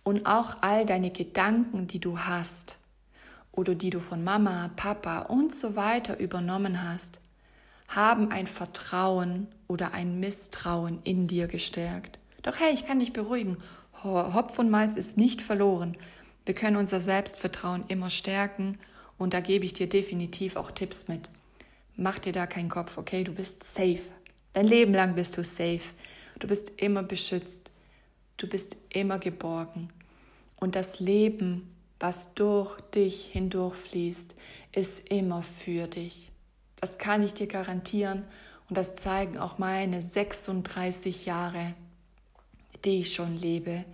Und 0.04 0.26
auch 0.26 0.58
all 0.62 0.86
deine 0.86 1.10
Gedanken, 1.10 1.88
die 1.88 2.00
du 2.00 2.20
hast 2.20 2.78
oder 3.52 3.76
die 3.76 3.90
du 3.90 4.00
von 4.00 4.24
Mama, 4.24 4.70
Papa 4.76 5.20
und 5.22 5.54
so 5.54 5.76
weiter 5.76 6.20
übernommen 6.20 6.84
hast, 6.84 7.20
haben 7.88 8.32
ein 8.32 8.48
Vertrauen 8.48 9.48
oder 9.68 9.94
ein 9.94 10.20
Misstrauen 10.20 11.00
in 11.04 11.28
dir 11.28 11.48
gestärkt. 11.48 12.20
Doch 12.44 12.60
hey, 12.60 12.74
ich 12.74 12.86
kann 12.86 13.00
dich 13.00 13.14
beruhigen. 13.14 13.58
Hopf 14.04 14.60
und 14.60 14.70
Malz 14.70 14.96
ist 14.96 15.18
nicht 15.18 15.42
verloren. 15.42 15.98
Wir 16.46 16.54
können 16.54 16.78
unser 16.78 17.00
Selbstvertrauen 17.00 17.86
immer 17.88 18.10
stärken 18.10 18.78
und 19.18 19.34
da 19.34 19.40
gebe 19.40 19.66
ich 19.66 19.74
dir 19.74 19.88
definitiv 19.88 20.56
auch 20.56 20.70
Tipps 20.72 21.08
mit. 21.08 21.30
Mach 21.98 22.20
dir 22.20 22.34
da 22.34 22.46
keinen 22.48 22.70
Kopf, 22.70 22.98
okay? 22.98 23.24
Du 23.24 23.34
bist 23.34 23.64
safe. 23.64 24.02
Dein 24.54 24.68
Leben 24.68 24.94
lang 24.94 25.16
bist 25.16 25.38
du 25.38 25.44
safe. 25.44 25.82
Du 26.40 26.48
bist 26.48 26.72
immer 26.78 27.04
beschützt. 27.04 27.72
Du 28.38 28.48
bist 28.48 28.76
immer 28.90 29.20
geborgen. 29.20 29.90
Und 30.58 30.76
das 30.76 31.00
Leben, 31.00 31.74
was 32.00 32.34
durch 32.34 32.80
dich 32.82 33.28
hindurchfließt, 33.32 34.36
ist 34.74 35.10
immer 35.10 35.44
für 35.44 35.88
dich. 35.88 36.32
Das 36.82 36.98
kann 36.98 37.24
ich 37.24 37.34
dir 37.34 37.48
garantieren 37.48 38.26
und 38.70 38.78
das 38.78 38.96
zeigen 38.96 39.38
auch 39.38 39.58
meine 39.58 40.02
36 40.02 41.26
Jahre, 41.26 41.74
die 42.84 43.00
ich 43.02 43.14
schon 43.14 43.38
lebe, 43.40 43.86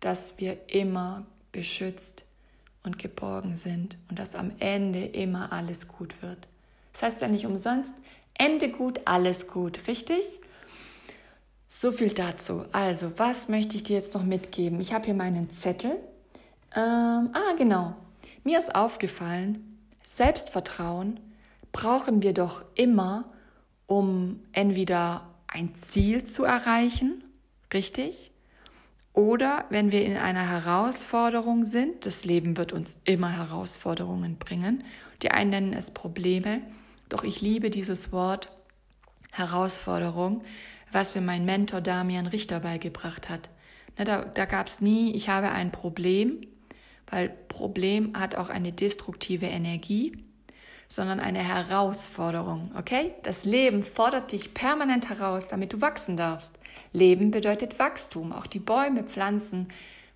dass 0.00 0.38
wir 0.38 0.58
immer 0.68 1.26
beschützt 1.52 2.24
und 2.82 2.98
geborgen 2.98 3.56
sind 3.56 3.98
und 4.08 4.18
dass 4.18 4.34
am 4.34 4.52
Ende 4.58 5.04
immer 5.04 5.52
alles 5.52 5.88
gut 5.88 6.22
wird. 6.22 6.48
Das 6.92 7.02
heißt 7.02 7.22
ja 7.22 7.28
nicht 7.28 7.46
umsonst, 7.46 7.94
Ende 8.34 8.70
gut, 8.70 9.00
alles 9.04 9.48
gut, 9.48 9.86
richtig? 9.86 10.24
So 11.68 11.92
viel 11.92 12.10
dazu. 12.10 12.64
Also, 12.72 13.12
was 13.16 13.48
möchte 13.48 13.76
ich 13.76 13.84
dir 13.84 13.96
jetzt 13.96 14.14
noch 14.14 14.24
mitgeben? 14.24 14.80
Ich 14.80 14.92
habe 14.92 15.06
hier 15.06 15.14
meinen 15.14 15.50
Zettel. 15.50 15.92
Ähm, 16.74 17.30
ah, 17.32 17.54
genau. 17.56 17.94
Mir 18.44 18.58
ist 18.58 18.74
aufgefallen, 18.74 19.78
Selbstvertrauen 20.04 21.20
brauchen 21.72 22.22
wir 22.22 22.34
doch 22.34 22.64
immer, 22.74 23.24
um 23.86 24.40
entweder 24.52 25.26
ein 25.46 25.74
Ziel 25.74 26.24
zu 26.24 26.44
erreichen, 26.44 27.22
richtig? 27.72 28.30
Oder 29.12 29.64
wenn 29.70 29.92
wir 29.92 30.04
in 30.04 30.16
einer 30.16 30.48
Herausforderung 30.48 31.64
sind, 31.64 32.06
das 32.06 32.24
Leben 32.24 32.56
wird 32.56 32.72
uns 32.72 32.96
immer 33.04 33.30
Herausforderungen 33.30 34.36
bringen. 34.38 34.84
Die 35.22 35.32
einen 35.32 35.50
nennen 35.50 35.72
es 35.72 35.90
Probleme, 35.90 36.62
doch 37.10 37.24
ich 37.24 37.40
liebe 37.40 37.70
dieses 37.70 38.12
Wort 38.12 38.48
Herausforderung, 39.32 40.42
was 40.90 41.14
mir 41.14 41.20
mein 41.20 41.44
Mentor 41.44 41.80
Damian 41.80 42.26
Richter 42.26 42.60
beigebracht 42.60 43.28
hat. 43.28 43.48
Ne, 43.98 44.04
da 44.04 44.24
da 44.24 44.46
gab 44.46 44.66
es 44.66 44.80
nie, 44.80 45.12
ich 45.14 45.28
habe 45.28 45.50
ein 45.50 45.70
Problem, 45.70 46.40
weil 47.08 47.28
Problem 47.28 48.18
hat 48.18 48.34
auch 48.34 48.48
eine 48.48 48.72
destruktive 48.72 49.46
Energie, 49.46 50.24
sondern 50.88 51.20
eine 51.20 51.38
Herausforderung, 51.38 52.72
okay? 52.76 53.14
Das 53.22 53.44
Leben 53.44 53.84
fordert 53.84 54.32
dich 54.32 54.54
permanent 54.54 55.08
heraus, 55.08 55.46
damit 55.46 55.72
du 55.72 55.80
wachsen 55.80 56.16
darfst. 56.16 56.58
Leben 56.92 57.30
bedeutet 57.30 57.78
Wachstum. 57.78 58.32
Auch 58.32 58.48
die 58.48 58.58
Bäume, 58.58 59.04
Pflanzen 59.04 59.68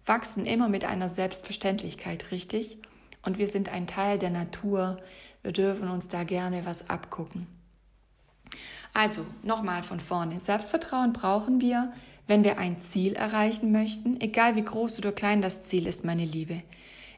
wachsen 0.04 0.46
immer 0.46 0.68
mit 0.68 0.84
einer 0.84 1.08
Selbstverständlichkeit, 1.08 2.32
richtig? 2.32 2.78
Und 3.22 3.38
wir 3.38 3.46
sind 3.46 3.68
ein 3.68 3.86
Teil 3.86 4.18
der 4.18 4.30
Natur. 4.30 4.98
Wir 5.44 5.52
dürfen 5.52 5.90
uns 5.90 6.08
da 6.08 6.24
gerne 6.24 6.64
was 6.64 6.88
abgucken. 6.88 7.46
Also, 8.94 9.26
nochmal 9.42 9.82
von 9.82 10.00
vorne. 10.00 10.40
Selbstvertrauen 10.40 11.12
brauchen 11.12 11.60
wir, 11.60 11.92
wenn 12.26 12.44
wir 12.44 12.56
ein 12.56 12.78
Ziel 12.78 13.12
erreichen 13.12 13.70
möchten, 13.70 14.18
egal 14.22 14.56
wie 14.56 14.64
groß 14.64 14.98
oder 14.98 15.12
klein 15.12 15.42
das 15.42 15.60
Ziel 15.60 15.86
ist, 15.86 16.02
meine 16.02 16.24
Liebe. 16.24 16.62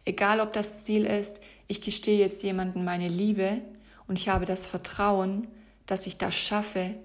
Egal 0.04 0.40
ob 0.40 0.52
das 0.52 0.82
Ziel 0.82 1.04
ist, 1.04 1.40
ich 1.68 1.80
gestehe 1.80 2.18
jetzt 2.18 2.42
jemandem 2.42 2.84
meine 2.84 3.06
Liebe 3.06 3.60
und 4.08 4.18
ich 4.18 4.28
habe 4.28 4.44
das 4.44 4.66
Vertrauen, 4.66 5.46
dass 5.86 6.08
ich 6.08 6.18
das 6.18 6.34
schaffe 6.34 6.96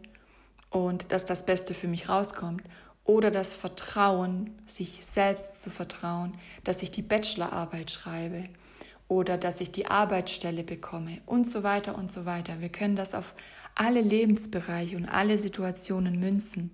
und 0.71 1.11
dass 1.11 1.27
das 1.27 1.45
Beste 1.45 1.75
für 1.75 1.87
mich 1.87 2.09
rauskommt. 2.09 2.63
Oder 3.03 3.29
das 3.29 3.53
Vertrauen, 3.53 4.57
sich 4.65 5.05
selbst 5.05 5.61
zu 5.61 5.69
vertrauen, 5.69 6.33
dass 6.63 6.81
ich 6.81 6.89
die 6.89 7.03
Bachelorarbeit 7.03 7.91
schreibe 7.91 8.49
oder 9.11 9.37
dass 9.37 9.59
ich 9.59 9.73
die 9.73 9.87
Arbeitsstelle 9.87 10.63
bekomme 10.63 11.21
und 11.25 11.45
so 11.45 11.63
weiter 11.63 11.97
und 11.97 12.09
so 12.09 12.25
weiter. 12.25 12.61
Wir 12.61 12.69
können 12.69 12.95
das 12.95 13.13
auf 13.13 13.35
alle 13.75 13.99
Lebensbereiche 13.99 14.95
und 14.95 15.05
alle 15.05 15.37
Situationen 15.37 16.17
münzen. 16.17 16.71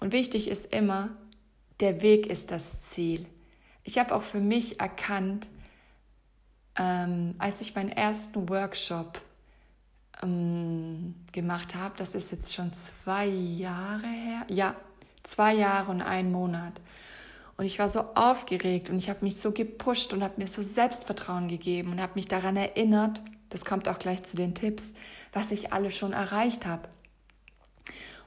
Und 0.00 0.12
wichtig 0.12 0.48
ist 0.48 0.72
immer, 0.72 1.10
der 1.80 2.00
Weg 2.00 2.26
ist 2.26 2.50
das 2.52 2.80
Ziel. 2.80 3.26
Ich 3.84 3.98
habe 3.98 4.14
auch 4.14 4.22
für 4.22 4.40
mich 4.40 4.80
erkannt, 4.80 5.46
ähm, 6.78 7.34
als 7.36 7.60
ich 7.60 7.74
meinen 7.74 7.92
ersten 7.92 8.48
Workshop 8.48 9.20
ähm, 10.22 11.16
gemacht 11.32 11.74
habe, 11.74 11.92
das 11.98 12.14
ist 12.14 12.32
jetzt 12.32 12.54
schon 12.54 12.72
zwei 12.72 13.26
Jahre 13.26 14.06
her, 14.06 14.46
ja, 14.48 14.74
zwei 15.22 15.52
Jahre 15.52 15.90
und 15.90 16.00
ein 16.00 16.32
Monat. 16.32 16.80
Und 17.56 17.66
ich 17.66 17.78
war 17.78 17.88
so 17.88 18.00
aufgeregt 18.14 18.90
und 18.90 18.96
ich 18.98 19.08
habe 19.08 19.24
mich 19.24 19.36
so 19.36 19.52
gepusht 19.52 20.12
und 20.12 20.22
habe 20.22 20.34
mir 20.38 20.46
so 20.46 20.62
Selbstvertrauen 20.62 21.48
gegeben 21.48 21.92
und 21.92 22.00
habe 22.00 22.14
mich 22.14 22.26
daran 22.26 22.56
erinnert, 22.56 23.20
das 23.50 23.64
kommt 23.64 23.88
auch 23.88 23.98
gleich 23.98 24.22
zu 24.22 24.36
den 24.36 24.54
Tipps, 24.54 24.92
was 25.32 25.50
ich 25.50 25.72
alles 25.72 25.96
schon 25.96 26.12
erreicht 26.12 26.66
habe. 26.66 26.88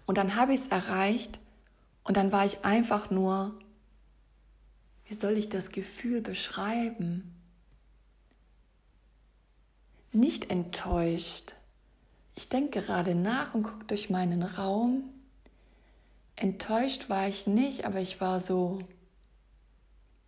Und 0.06 0.18
dann 0.18 0.36
habe 0.36 0.54
ich 0.54 0.62
es 0.62 0.68
erreicht 0.68 1.40
und 2.04 2.16
dann 2.18 2.32
war 2.32 2.46
ich 2.46 2.64
einfach 2.64 3.10
nur 3.10 3.58
wie 5.08 5.14
soll 5.14 5.38
ich 5.38 5.50
das 5.50 5.70
Gefühl 5.70 6.22
beschreiben? 6.22 7.32
Nicht 10.12 10.50
enttäuscht. 10.50 11.54
Ich 12.36 12.50
denke 12.50 12.82
gerade 12.82 13.16
nach 13.16 13.54
und 13.54 13.64
gucke 13.64 13.86
durch 13.86 14.10
meinen 14.10 14.44
Raum. 14.44 15.04
Enttäuscht 16.36 17.10
war 17.10 17.28
ich 17.28 17.48
nicht, 17.48 17.86
aber 17.86 18.00
ich 18.00 18.20
war 18.20 18.40
so 18.40 18.80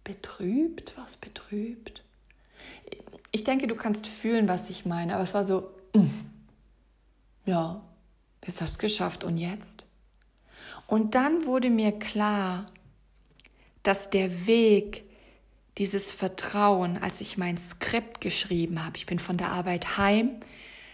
betrübt. 0.08 0.94
Was 0.98 1.18
betrübt? 1.18 2.02
Ich 3.32 3.44
denke, 3.44 3.68
du 3.68 3.76
kannst 3.76 4.08
fühlen, 4.08 4.48
was 4.48 4.70
ich 4.70 4.86
meine, 4.86 5.14
aber 5.14 5.24
es 5.24 5.34
war 5.34 5.44
so, 5.44 5.70
mm, 5.94 6.08
ja, 7.46 7.82
jetzt 8.46 8.62
hast 8.62 8.76
du 8.76 8.76
es 8.76 8.80
geschafft 8.80 9.24
und 9.26 9.38
jetzt? 9.38 9.86
Und 10.88 11.14
dann 11.14 11.46
wurde 11.46 11.70
mir 11.70 11.92
klar, 11.92 12.66
dass 13.84 14.10
der 14.10 14.48
Weg, 14.48 15.04
dieses 15.78 16.14
Vertrauen, 16.14 16.98
als 16.98 17.22
ich 17.22 17.38
mein 17.38 17.58
Skript 17.58 18.22
geschrieben 18.22 18.84
habe, 18.84 18.98
ich 18.98 19.06
bin 19.06 19.20
von 19.20 19.38
der 19.38 19.52
Arbeit 19.52 19.98
heim, 19.98 20.38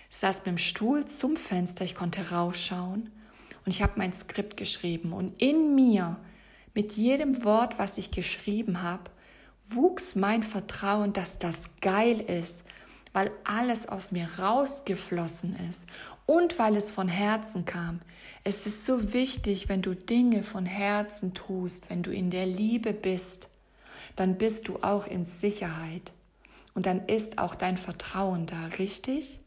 saß 0.09 0.39
mit 0.39 0.47
dem 0.47 0.57
Stuhl 0.57 1.05
zum 1.05 1.37
Fenster, 1.37 1.85
ich 1.85 1.95
konnte 1.95 2.31
rausschauen 2.31 3.11
und 3.65 3.71
ich 3.71 3.81
habe 3.81 3.93
mein 3.95 4.11
Skript 4.11 4.57
geschrieben 4.57 5.13
und 5.13 5.39
in 5.41 5.75
mir, 5.75 6.17
Mit 6.73 6.93
jedem 6.93 7.43
Wort, 7.43 7.77
was 7.77 7.97
ich 7.97 8.11
geschrieben 8.11 8.81
habe, 8.81 9.11
wuchs 9.67 10.15
mein 10.15 10.43
Vertrauen, 10.43 11.13
dass 11.13 11.37
das 11.37 11.69
geil 11.81 12.19
ist, 12.19 12.63
weil 13.13 13.31
alles 13.43 13.87
aus 13.87 14.11
mir 14.11 14.27
rausgeflossen 14.39 15.55
ist 15.69 15.87
und 16.25 16.57
weil 16.57 16.75
es 16.75 16.91
von 16.91 17.07
Herzen 17.07 17.65
kam. 17.65 18.01
Es 18.43 18.65
ist 18.65 18.85
so 18.85 19.13
wichtig, 19.13 19.69
wenn 19.69 19.83
du 19.83 19.93
Dinge 19.93 20.43
von 20.43 20.65
Herzen 20.65 21.33
tust, 21.35 21.89
wenn 21.89 22.01
du 22.01 22.11
in 22.11 22.31
der 22.31 22.47
Liebe 22.47 22.91
bist, 22.91 23.49
dann 24.15 24.37
bist 24.37 24.67
du 24.67 24.77
auch 24.81 25.05
in 25.05 25.25
Sicherheit 25.25 26.11
und 26.73 26.87
dann 26.87 27.05
ist 27.05 27.37
auch 27.37 27.53
dein 27.53 27.77
Vertrauen 27.77 28.47
da, 28.47 28.65
richtig? 28.79 29.39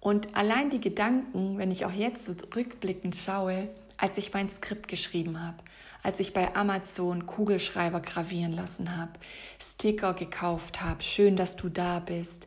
Und 0.00 0.34
allein 0.34 0.70
die 0.70 0.80
Gedanken, 0.80 1.58
wenn 1.58 1.70
ich 1.70 1.84
auch 1.84 1.92
jetzt 1.92 2.24
so 2.24 2.34
rückblickend 2.54 3.16
schaue, 3.16 3.68
als 3.98 4.18
ich 4.18 4.32
mein 4.32 4.48
Skript 4.48 4.88
geschrieben 4.88 5.42
habe, 5.42 5.58
als 6.02 6.20
ich 6.20 6.32
bei 6.32 6.54
Amazon 6.54 7.26
Kugelschreiber 7.26 8.00
gravieren 8.00 8.52
lassen 8.52 8.96
habe, 8.96 9.12
Sticker 9.60 10.14
gekauft 10.14 10.82
habe, 10.82 11.02
schön, 11.02 11.36
dass 11.36 11.56
du 11.56 11.68
da 11.68 12.00
bist, 12.00 12.46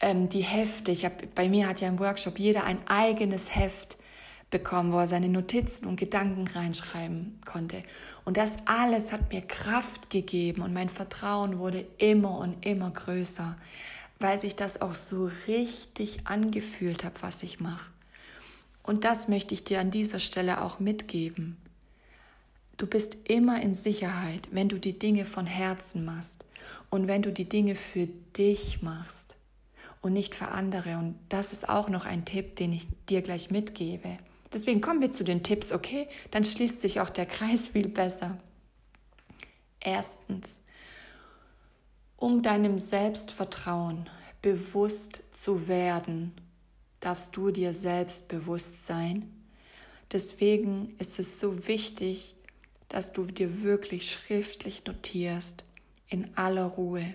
ähm, 0.00 0.28
die 0.28 0.42
Hefte, 0.42 0.90
ich 0.90 1.04
hab, 1.04 1.34
bei 1.34 1.48
mir 1.48 1.68
hat 1.68 1.80
ja 1.80 1.88
im 1.88 1.98
Workshop 1.98 2.38
jeder 2.38 2.64
ein 2.64 2.78
eigenes 2.88 3.54
Heft 3.54 3.96
bekommen, 4.50 4.92
wo 4.92 4.98
er 4.98 5.06
seine 5.06 5.28
Notizen 5.28 5.86
und 5.86 5.96
Gedanken 5.98 6.46
reinschreiben 6.48 7.40
konnte. 7.46 7.82
Und 8.24 8.36
das 8.36 8.58
alles 8.66 9.12
hat 9.12 9.32
mir 9.32 9.42
Kraft 9.42 10.10
gegeben 10.10 10.62
und 10.62 10.72
mein 10.72 10.88
Vertrauen 10.88 11.58
wurde 11.58 11.86
immer 11.98 12.38
und 12.38 12.66
immer 12.66 12.90
größer, 12.90 13.56
weil 14.18 14.38
sich 14.40 14.56
das 14.56 14.82
auch 14.82 14.94
so 14.94 15.30
richtig 15.46 16.20
angefühlt 16.24 17.04
hat, 17.04 17.22
was 17.22 17.42
ich 17.42 17.60
mache. 17.60 17.90
Und 18.82 19.04
das 19.04 19.28
möchte 19.28 19.54
ich 19.54 19.64
dir 19.64 19.80
an 19.80 19.90
dieser 19.90 20.18
Stelle 20.18 20.62
auch 20.62 20.80
mitgeben. 20.80 21.56
Du 22.76 22.86
bist 22.86 23.18
immer 23.24 23.60
in 23.62 23.74
Sicherheit, 23.74 24.48
wenn 24.52 24.68
du 24.68 24.78
die 24.78 24.98
Dinge 24.98 25.26
von 25.26 25.46
Herzen 25.46 26.04
machst 26.04 26.44
und 26.88 27.08
wenn 27.08 27.22
du 27.22 27.30
die 27.30 27.48
Dinge 27.48 27.74
für 27.74 28.08
dich 28.36 28.80
machst 28.80 29.36
und 30.00 30.14
nicht 30.14 30.34
für 30.34 30.48
andere. 30.48 30.96
Und 30.96 31.18
das 31.28 31.52
ist 31.52 31.68
auch 31.68 31.88
noch 31.90 32.06
ein 32.06 32.24
Tipp, 32.24 32.56
den 32.56 32.72
ich 32.72 32.86
dir 33.08 33.20
gleich 33.20 33.50
mitgebe. 33.50 34.16
Deswegen 34.52 34.80
kommen 34.80 35.00
wir 35.00 35.12
zu 35.12 35.24
den 35.24 35.42
Tipps, 35.42 35.72
okay? 35.72 36.08
Dann 36.30 36.44
schließt 36.44 36.80
sich 36.80 37.00
auch 37.00 37.10
der 37.10 37.26
Kreis 37.26 37.68
viel 37.68 37.88
besser. 37.88 38.38
Erstens, 39.80 40.58
um 42.16 42.42
deinem 42.42 42.78
Selbstvertrauen 42.78 44.08
bewusst 44.42 45.22
zu 45.30 45.68
werden, 45.68 46.32
darfst 47.00 47.36
du 47.36 47.50
dir 47.50 47.72
selbst 47.72 48.28
bewusst 48.28 48.86
sein. 48.86 49.30
Deswegen 50.12 50.94
ist 50.98 51.18
es 51.18 51.40
so 51.40 51.66
wichtig, 51.66 52.34
dass 52.88 53.12
du 53.12 53.24
dir 53.24 53.62
wirklich 53.62 54.10
schriftlich 54.10 54.84
notierst, 54.84 55.64
in 56.08 56.36
aller 56.36 56.64
Ruhe, 56.64 57.14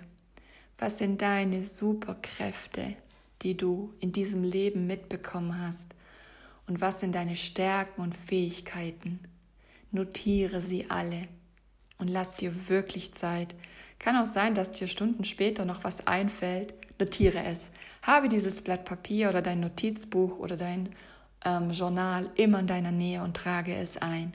was 0.77 0.97
sind 0.97 1.21
deine 1.21 1.63
Superkräfte, 1.65 2.95
die 3.41 3.55
du 3.55 3.93
in 3.99 4.13
diesem 4.13 4.43
Leben 4.43 4.87
mitbekommen 4.87 5.59
hast 5.59 5.93
und 6.67 6.81
was 6.81 7.01
sind 7.01 7.13
deine 7.13 7.35
Stärken 7.35 8.01
und 8.01 8.15
Fähigkeiten. 8.15 9.19
Notiere 9.91 10.61
sie 10.61 10.89
alle 10.89 11.27
und 11.97 12.07
lass 12.07 12.37
dir 12.37 12.69
wirklich 12.69 13.13
Zeit. 13.13 13.53
Kann 13.99 14.15
auch 14.15 14.25
sein, 14.25 14.55
dass 14.55 14.71
dir 14.71 14.87
Stunden 14.87 15.25
später 15.25 15.65
noch 15.65 15.83
was 15.83 16.07
einfällt. 16.07 16.73
Notiere 16.99 17.43
es. 17.43 17.71
Habe 18.01 18.29
dieses 18.29 18.61
Blatt 18.61 18.85
Papier 18.85 19.29
oder 19.29 19.41
dein 19.41 19.59
Notizbuch 19.59 20.39
oder 20.39 20.55
dein 20.55 20.89
ähm, 21.43 21.71
Journal 21.71 22.29
immer 22.35 22.59
in 22.59 22.67
deiner 22.67 22.91
Nähe 22.91 23.21
und 23.23 23.35
trage 23.35 23.75
es 23.75 23.97
ein. 23.97 24.33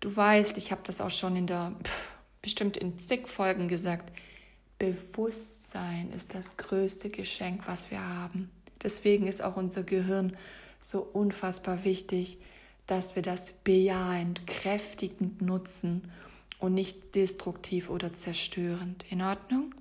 Du 0.00 0.14
weißt, 0.14 0.56
ich 0.58 0.70
habe 0.70 0.82
das 0.84 1.00
auch 1.00 1.10
schon 1.10 1.36
in 1.36 1.46
der, 1.46 1.72
pff, 1.82 2.10
bestimmt 2.42 2.76
in 2.76 2.98
zig 2.98 3.28
Folgen 3.28 3.68
gesagt, 3.68 4.12
Bewusstsein 4.78 6.10
ist 6.14 6.34
das 6.34 6.58
größte 6.58 7.08
Geschenk, 7.08 7.66
was 7.66 7.90
wir 7.90 8.06
haben. 8.06 8.50
Deswegen 8.82 9.26
ist 9.26 9.42
auch 9.42 9.56
unser 9.56 9.82
Gehirn 9.82 10.36
so 10.82 11.00
unfassbar 11.00 11.84
wichtig, 11.84 12.38
dass 12.86 13.16
wir 13.16 13.22
das 13.22 13.52
bejahend, 13.64 14.46
kräftigend 14.46 15.40
nutzen 15.40 16.10
und 16.58 16.74
nicht 16.74 17.14
destruktiv 17.14 17.88
oder 17.88 18.12
zerstörend. 18.12 19.04
In 19.10 19.22
Ordnung? 19.22 19.74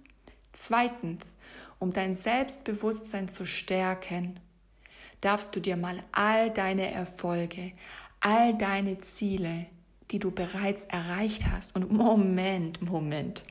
Zweitens, 0.56 1.34
um 1.80 1.92
dein 1.92 2.14
Selbstbewusstsein 2.14 3.28
zu 3.28 3.46
stärken, 3.46 4.40
darfst 5.20 5.54
du 5.56 5.60
dir 5.60 5.76
mal 5.76 6.02
all 6.14 6.50
deine 6.50 6.92
Erfolge, 6.92 7.74
all 8.22 8.58
deine 8.58 9.02
Ziele, 9.02 9.66
die 10.12 10.20
du 10.20 10.32
bereits 10.32 10.86
erreicht 10.86 11.48
hast. 11.52 11.76
Und 11.76 11.92
Moment, 11.92 12.82
Moment. 12.82 13.44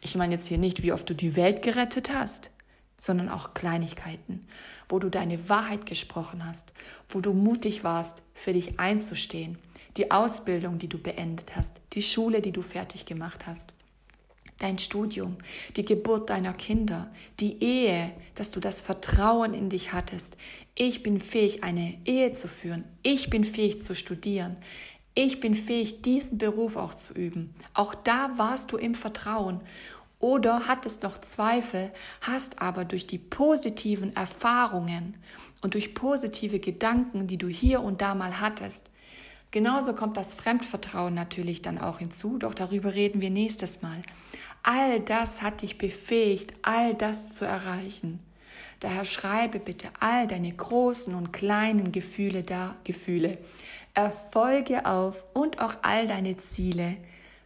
Ich 0.00 0.14
meine 0.14 0.34
jetzt 0.34 0.46
hier 0.46 0.58
nicht, 0.58 0.84
wie 0.84 0.92
oft 0.92 1.10
du 1.10 1.14
die 1.14 1.34
Welt 1.34 1.62
gerettet 1.62 2.14
hast, 2.14 2.50
sondern 2.96 3.28
auch 3.28 3.52
Kleinigkeiten, 3.52 4.46
wo 4.88 5.00
du 5.00 5.10
deine 5.10 5.48
Wahrheit 5.48 5.84
gesprochen 5.84 6.46
hast, 6.46 6.72
wo 7.08 7.20
du 7.20 7.32
mutig 7.32 7.82
warst, 7.82 8.22
für 8.34 8.52
dich 8.52 8.78
einzustehen, 8.78 9.58
die 9.96 10.12
Ausbildung, 10.12 10.78
die 10.78 10.88
du 10.88 10.98
beendet 10.98 11.56
hast, 11.56 11.80
die 11.94 12.02
Schule, 12.02 12.40
die 12.40 12.52
du 12.52 12.62
fertig 12.62 13.04
gemacht 13.04 13.46
hast, 13.48 13.72
dein 14.58 14.78
Studium, 14.78 15.36
die 15.76 15.84
Geburt 15.84 16.30
deiner 16.30 16.52
Kinder, 16.52 17.12
die 17.40 17.62
Ehe, 17.62 18.12
dass 18.34 18.50
du 18.50 18.60
das 18.60 18.80
Vertrauen 18.80 19.54
in 19.54 19.68
dich 19.68 19.92
hattest. 19.92 20.36
Ich 20.74 21.02
bin 21.02 21.20
fähig, 21.20 21.62
eine 21.62 21.98
Ehe 22.04 22.32
zu 22.32 22.48
führen. 22.48 22.84
Ich 23.02 23.30
bin 23.30 23.44
fähig 23.44 23.82
zu 23.82 23.94
studieren 23.94 24.56
ich 25.18 25.40
bin 25.40 25.54
fähig, 25.54 26.02
diesen 26.02 26.36
Beruf 26.36 26.76
auch 26.76 26.92
zu 26.92 27.14
üben. 27.14 27.54
Auch 27.72 27.94
da 27.94 28.32
warst 28.36 28.70
du 28.70 28.76
im 28.76 28.94
Vertrauen. 28.94 29.62
Oder 30.18 30.68
hattest 30.68 31.02
noch 31.02 31.18
Zweifel, 31.18 31.90
hast 32.20 32.60
aber 32.60 32.84
durch 32.84 33.06
die 33.06 33.18
positiven 33.18 34.14
Erfahrungen 34.14 35.16
und 35.62 35.72
durch 35.72 35.94
positive 35.94 36.60
Gedanken, 36.60 37.26
die 37.26 37.38
du 37.38 37.48
hier 37.48 37.80
und 37.80 38.02
da 38.02 38.14
mal 38.14 38.40
hattest, 38.40 38.90
genauso 39.50 39.94
kommt 39.94 40.18
das 40.18 40.34
Fremdvertrauen 40.34 41.14
natürlich 41.14 41.62
dann 41.62 41.78
auch 41.78 41.98
hinzu, 41.98 42.36
doch 42.36 42.52
darüber 42.52 42.94
reden 42.94 43.22
wir 43.22 43.30
nächstes 43.30 43.80
Mal. 43.80 44.02
All 44.68 44.98
das 44.98 45.42
hat 45.42 45.62
dich 45.62 45.78
befähigt, 45.78 46.52
all 46.62 46.92
das 46.92 47.36
zu 47.36 47.44
erreichen. 47.44 48.18
Daher 48.80 49.04
schreibe 49.04 49.60
bitte 49.60 49.88
all 50.00 50.26
deine 50.26 50.52
großen 50.52 51.14
und 51.14 51.32
kleinen 51.32 51.92
Gefühle 51.92 52.42
da, 52.42 52.74
Gefühle, 52.82 53.38
Erfolge 53.94 54.84
auf 54.84 55.22
und 55.34 55.60
auch 55.60 55.76
all 55.82 56.08
deine 56.08 56.36
Ziele. 56.38 56.96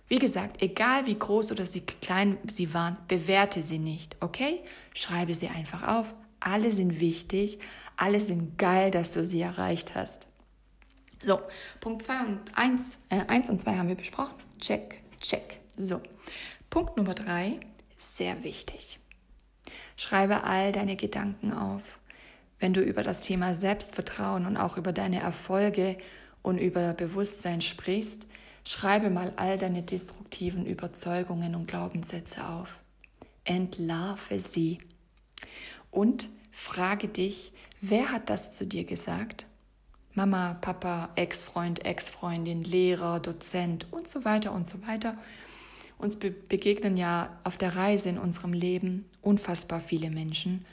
Wie 0.08 0.18
gesagt, 0.18 0.62
egal 0.62 1.06
wie 1.06 1.18
groß 1.18 1.52
oder 1.52 1.66
wie 1.74 1.82
klein 1.82 2.38
sie 2.48 2.72
waren, 2.72 2.96
bewerte 3.06 3.60
sie 3.60 3.78
nicht, 3.78 4.16
okay? 4.20 4.60
Schreibe 4.94 5.34
sie 5.34 5.48
einfach 5.48 5.86
auf. 5.86 6.14
Alle 6.40 6.72
sind 6.72 7.00
wichtig, 7.00 7.58
alle 7.98 8.20
sind 8.20 8.56
geil, 8.56 8.90
dass 8.90 9.12
du 9.12 9.26
sie 9.26 9.42
erreicht 9.42 9.94
hast. 9.94 10.26
So, 11.22 11.38
Punkt 11.80 12.02
2 12.02 12.20
und 12.20 12.40
1, 12.54 12.96
äh, 13.10 13.26
1 13.26 13.50
und 13.50 13.60
2 13.60 13.76
haben 13.76 13.88
wir 13.88 13.94
besprochen. 13.94 14.36
Check, 14.58 15.02
check. 15.20 15.60
So, 15.76 16.00
Punkt 16.70 16.96
Nummer 16.96 17.14
3, 17.14 17.58
sehr 17.98 18.44
wichtig. 18.44 19.00
Schreibe 19.96 20.44
all 20.44 20.70
deine 20.70 20.94
Gedanken 20.94 21.52
auf. 21.52 21.98
Wenn 22.60 22.72
du 22.72 22.80
über 22.80 23.02
das 23.02 23.22
Thema 23.22 23.56
Selbstvertrauen 23.56 24.46
und 24.46 24.56
auch 24.56 24.76
über 24.76 24.92
deine 24.92 25.18
Erfolge 25.18 25.98
und 26.42 26.58
über 26.58 26.92
Bewusstsein 26.94 27.60
sprichst, 27.60 28.28
schreibe 28.62 29.10
mal 29.10 29.32
all 29.34 29.58
deine 29.58 29.82
destruktiven 29.82 30.64
Überzeugungen 30.64 31.56
und 31.56 31.66
Glaubenssätze 31.66 32.46
auf. 32.46 32.78
Entlarve 33.42 34.38
sie. 34.38 34.78
Und 35.90 36.28
frage 36.52 37.08
dich, 37.08 37.50
wer 37.80 38.12
hat 38.12 38.30
das 38.30 38.52
zu 38.52 38.64
dir 38.64 38.84
gesagt? 38.84 39.44
Mama, 40.14 40.54
Papa, 40.54 41.10
Ex-Freund, 41.16 41.84
Ex-Freundin, 41.84 42.62
Lehrer, 42.62 43.18
Dozent 43.18 43.92
und 43.92 44.06
so 44.06 44.24
weiter 44.24 44.52
und 44.52 44.68
so 44.68 44.86
weiter. 44.86 45.16
Uns 46.00 46.16
be 46.16 46.30
begegnen 46.30 46.96
ja 46.96 47.38
auf 47.44 47.58
der 47.58 47.76
Reise 47.76 48.08
in 48.08 48.18
unserem 48.18 48.54
Leben 48.54 49.04
unfassbar 49.20 49.80
viele 49.80 50.10
Menschen. 50.10 50.64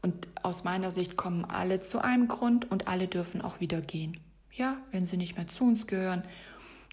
Und 0.00 0.28
aus 0.42 0.62
meiner 0.62 0.92
Sicht 0.92 1.16
kommen 1.16 1.44
alle 1.44 1.80
zu 1.80 1.98
einem 2.00 2.28
Grund 2.28 2.70
und 2.70 2.86
alle 2.86 3.08
dürfen 3.08 3.40
auch 3.40 3.58
wieder 3.58 3.80
gehen. 3.80 4.18
Ja, 4.52 4.76
wenn 4.92 5.04
sie 5.04 5.16
nicht 5.16 5.36
mehr 5.36 5.48
zu 5.48 5.64
uns 5.64 5.88
gehören 5.88 6.22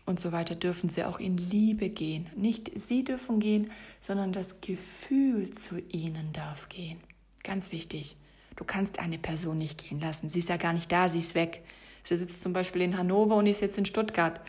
und 0.07 0.19
so 0.19 0.31
weiter, 0.31 0.55
dürfen 0.55 0.89
sie 0.89 1.03
auch 1.03 1.19
in 1.19 1.37
Liebe 1.37 1.89
gehen. 1.89 2.27
Nicht 2.35 2.71
sie 2.73 3.03
dürfen 3.03 3.39
gehen, 3.39 3.69
sondern 4.01 4.31
das 4.31 4.61
Gefühl 4.61 5.51
zu 5.51 5.79
ihnen 5.89 6.33
darf 6.33 6.69
gehen. 6.69 6.99
Ganz 7.43 7.71
wichtig. 7.71 8.17
Du 8.55 8.63
kannst 8.63 8.97
eine 8.97 9.19
Person 9.19 9.59
nicht 9.59 9.87
gehen 9.87 9.99
lassen. 9.99 10.29
Sie 10.29 10.39
ist 10.39 10.49
ja 10.49 10.57
gar 10.57 10.73
nicht 10.73 10.91
da, 10.91 11.09
sie 11.09 11.19
ist 11.19 11.35
weg. 11.35 11.63
Sie 12.01 12.15
sitzt 12.15 12.41
zum 12.41 12.53
Beispiel 12.53 12.81
in 12.81 12.97
Hannover 12.97 13.35
und 13.35 13.45
ist 13.45 13.61
jetzt 13.61 13.77
in 13.77 13.85
Stuttgart. 13.85 14.41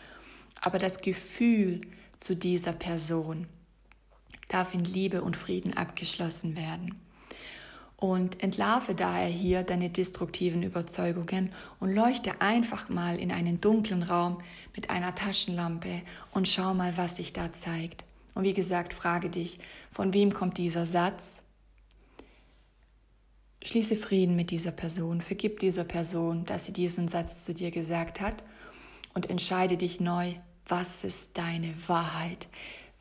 Aber 0.59 0.79
das 0.79 0.97
Gefühl 0.99 1.81
zu 2.17 2.35
dieser 2.35 2.73
Person 2.73 3.47
darf 4.47 4.73
in 4.73 4.83
Liebe 4.83 5.21
und 5.21 5.35
Frieden 5.37 5.75
abgeschlossen 5.75 6.55
werden. 6.55 6.99
und 7.97 8.43
entlarve 8.43 8.93
daher 8.93 9.27
hier 9.27 9.63
deine 9.63 9.89
destruktiven 9.89 10.63
Überzeugungen 10.63 11.51
und 11.79 11.93
leuchte 11.93 12.41
einfach 12.41 12.89
mal 12.89 13.17
in 13.17 13.31
einen 13.31 13.61
dunklen 13.61 14.03
Raum 14.03 14.41
mit 14.75 14.89
einer 14.89 15.15
Taschenlampe 15.15 16.01
und 16.31 16.47
schau 16.47 16.73
mal, 16.73 16.97
was 16.97 17.15
sich 17.15 17.31
da 17.31 17.53
zeigt. 17.53 18.03
Und 18.33 18.43
wie 18.43 18.53
gesagt, 18.53 18.93
frage 18.93 19.29
dich, 19.29 19.59
von 19.91 20.13
wem 20.13 20.33
kommt 20.33 20.57
dieser 20.57 20.85
Satz? 20.85 21.39
Schließe 23.63 23.95
Frieden 23.95 24.35
mit 24.35 24.51
dieser 24.51 24.71
Person, 24.71 25.21
vergib 25.21 25.59
dieser 25.59 25.85
Person, 25.85 26.45
dass 26.45 26.65
sie 26.65 26.73
diesen 26.73 27.07
Satz 27.07 27.45
zu 27.45 27.53
dir 27.53 27.71
gesagt 27.71 28.19
hat 28.19 28.43
und 29.13 29.29
entscheide 29.29 29.77
dich 29.77 30.01
neu, 30.01 30.33
was 30.67 31.03
ist 31.03 31.37
deine 31.37 31.73
Wahrheit? 31.87 32.47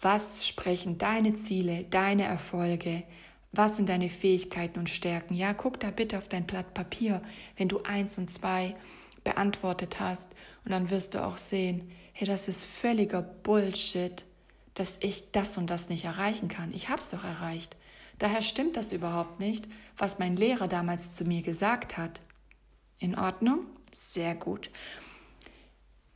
Was 0.00 0.46
sprechen 0.46 0.98
deine 0.98 1.34
Ziele, 1.36 1.84
deine 1.84 2.24
Erfolge, 2.24 3.04
was 3.52 3.76
sind 3.76 3.88
deine 3.88 4.10
Fähigkeiten 4.10 4.80
und 4.80 4.90
Stärken? 4.90 5.34
Ja, 5.34 5.54
guck 5.54 5.78
da 5.78 5.90
bitte 5.90 6.18
auf 6.18 6.28
dein 6.28 6.46
Blatt 6.46 6.74
Papier, 6.74 7.22
wenn 7.56 7.68
du 7.68 7.82
eins 7.82 8.18
und 8.18 8.30
zwei 8.30 8.74
beantwortet 9.22 10.00
hast. 10.00 10.32
Und 10.64 10.72
dann 10.72 10.90
wirst 10.90 11.14
du 11.14 11.24
auch 11.24 11.38
sehen, 11.38 11.90
hey, 12.12 12.26
das 12.26 12.48
ist 12.48 12.64
völliger 12.64 13.22
Bullshit, 13.22 14.24
dass 14.74 14.98
ich 15.00 15.30
das 15.30 15.56
und 15.56 15.70
das 15.70 15.88
nicht 15.88 16.04
erreichen 16.04 16.48
kann. 16.48 16.72
Ich 16.74 16.88
habe 16.88 17.00
es 17.00 17.08
doch 17.08 17.24
erreicht. 17.24 17.76
Daher 18.18 18.42
stimmt 18.42 18.76
das 18.76 18.92
überhaupt 18.92 19.40
nicht, 19.40 19.68
was 19.96 20.18
mein 20.18 20.36
Lehrer 20.36 20.68
damals 20.68 21.12
zu 21.12 21.24
mir 21.24 21.42
gesagt 21.42 21.96
hat. 21.96 22.20
In 22.98 23.16
Ordnung? 23.16 23.66
Sehr 23.92 24.34
gut. 24.34 24.70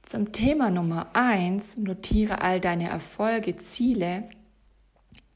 Zum 0.09 0.33
Thema 0.33 0.71
Nummer 0.71 1.15
eins, 1.15 1.77
notiere 1.77 2.41
all 2.41 2.63
deine 2.63 2.89
Erfolge, 2.89 3.59
Ziele, 3.59 4.27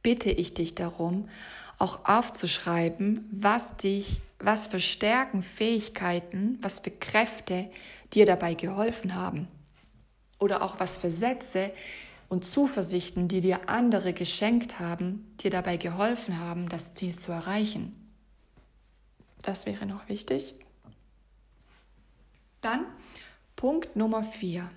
bitte 0.03 0.31
ich 0.31 0.55
dich 0.55 0.75
darum, 0.75 1.29
auch 1.79 2.07
aufzuschreiben, 2.07 3.29
was 3.31 3.77
dich, 3.77 4.23
was 4.39 4.69
für 4.69 4.81
Stärken, 4.81 5.43
Fähigkeiten, 5.43 6.59
was 6.63 6.79
für 6.79 6.91
Kräfte 6.91 7.71
dir 8.15 8.25
dabei 8.25 8.55
geholfen 8.55 9.15
haben. 9.15 9.47
Oder 10.39 10.63
auch 10.63 10.81
was 10.81 10.97
für 10.97 11.11
Sätze 11.11 11.71
und 12.31 12.47
Zuversichten, 12.47 13.29
die 13.29 13.41
dir 13.41 13.69
andere 13.69 14.15
geschenkt 14.15 14.81
haben, 14.81 15.35
dir 15.43 15.51
dabei 15.51 15.77
geholfen 15.77 16.39
haben, 16.39 16.71
das 16.71 16.95
Ziel 16.95 17.19
zu 17.19 17.31
erreichen. 17.31 17.95
Das 19.43 19.67
wäre 19.67 19.85
noch 19.85 20.09
wichtig. 20.09 20.55
Dann 22.63 22.87
Punkt 23.63 23.95
Nummer 23.95 24.25
vier. 24.25 24.69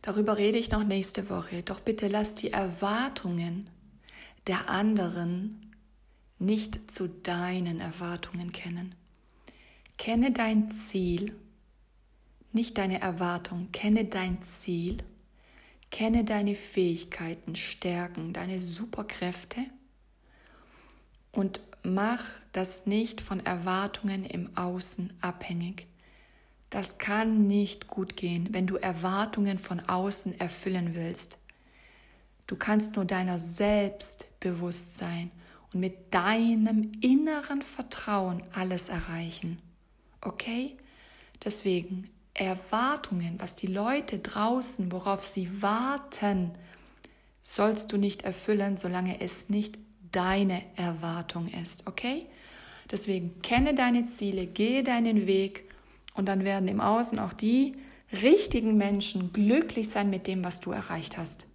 Darüber 0.00 0.38
rede 0.38 0.56
ich 0.56 0.70
noch 0.70 0.84
nächste 0.84 1.28
Woche. 1.28 1.62
Doch 1.62 1.80
bitte 1.80 2.08
lass 2.08 2.34
die 2.34 2.50
Erwartungen 2.50 3.68
der 4.46 4.70
anderen 4.70 5.70
nicht 6.38 6.90
zu 6.90 7.08
deinen 7.08 7.78
Erwartungen 7.78 8.52
kennen. 8.52 8.94
Kenne 9.98 10.32
dein 10.32 10.70
Ziel, 10.70 11.36
nicht 12.52 12.78
deine 12.78 13.02
Erwartung, 13.02 13.68
kenne 13.70 14.06
dein 14.06 14.42
Ziel, 14.42 15.04
kenne 15.90 16.24
deine 16.24 16.54
Fähigkeiten, 16.54 17.54
Stärken, 17.54 18.32
deine 18.32 18.62
Superkräfte 18.62 19.60
und 21.32 21.60
mach 21.82 22.24
das 22.52 22.86
nicht 22.86 23.20
von 23.20 23.40
Erwartungen 23.40 24.24
im 24.24 24.56
Außen 24.56 25.12
abhängig. 25.20 25.86
Das 26.70 26.98
kann 26.98 27.48
nicht 27.48 27.88
gut 27.88 28.16
gehen, 28.16 28.48
wenn 28.52 28.68
du 28.68 28.76
Erwartungen 28.76 29.58
von 29.58 29.80
außen 29.80 30.38
erfüllen 30.38 30.94
willst. 30.94 31.36
Du 32.46 32.56
kannst 32.56 32.96
nur 32.96 33.04
deiner 33.04 33.40
selbst 33.40 34.26
bewusst 34.38 34.96
sein 34.96 35.30
und 35.72 35.80
mit 35.80 36.14
deinem 36.14 36.92
inneren 37.00 37.62
Vertrauen 37.62 38.42
alles 38.52 38.88
erreichen. 38.88 39.60
Okay? 40.20 40.76
Deswegen 41.44 42.08
Erwartungen, 42.34 43.34
was 43.38 43.56
die 43.56 43.66
Leute 43.66 44.18
draußen, 44.18 44.92
worauf 44.92 45.24
sie 45.24 45.62
warten, 45.62 46.52
sollst 47.42 47.92
du 47.92 47.96
nicht 47.96 48.22
erfüllen, 48.22 48.76
solange 48.76 49.20
es 49.20 49.48
nicht 49.48 49.78
deine 50.12 50.62
Erwartung 50.76 51.48
ist. 51.48 51.86
Okay? 51.86 52.26
Deswegen 52.90 53.42
kenne 53.42 53.74
deine 53.74 54.06
Ziele, 54.06 54.46
gehe 54.46 54.82
deinen 54.82 55.26
Weg 55.26 55.69
und 56.14 56.26
dann 56.26 56.44
werden 56.44 56.68
im 56.68 56.80
Außen 56.80 57.18
auch 57.18 57.32
die 57.32 57.76
richtigen 58.22 58.76
Menschen 58.76 59.32
glücklich 59.32 59.88
sein 59.88 60.10
mit 60.10 60.26
dem, 60.26 60.44
was 60.44 60.60
du 60.60 60.72
erreicht 60.72 61.16
hast. 61.16 61.46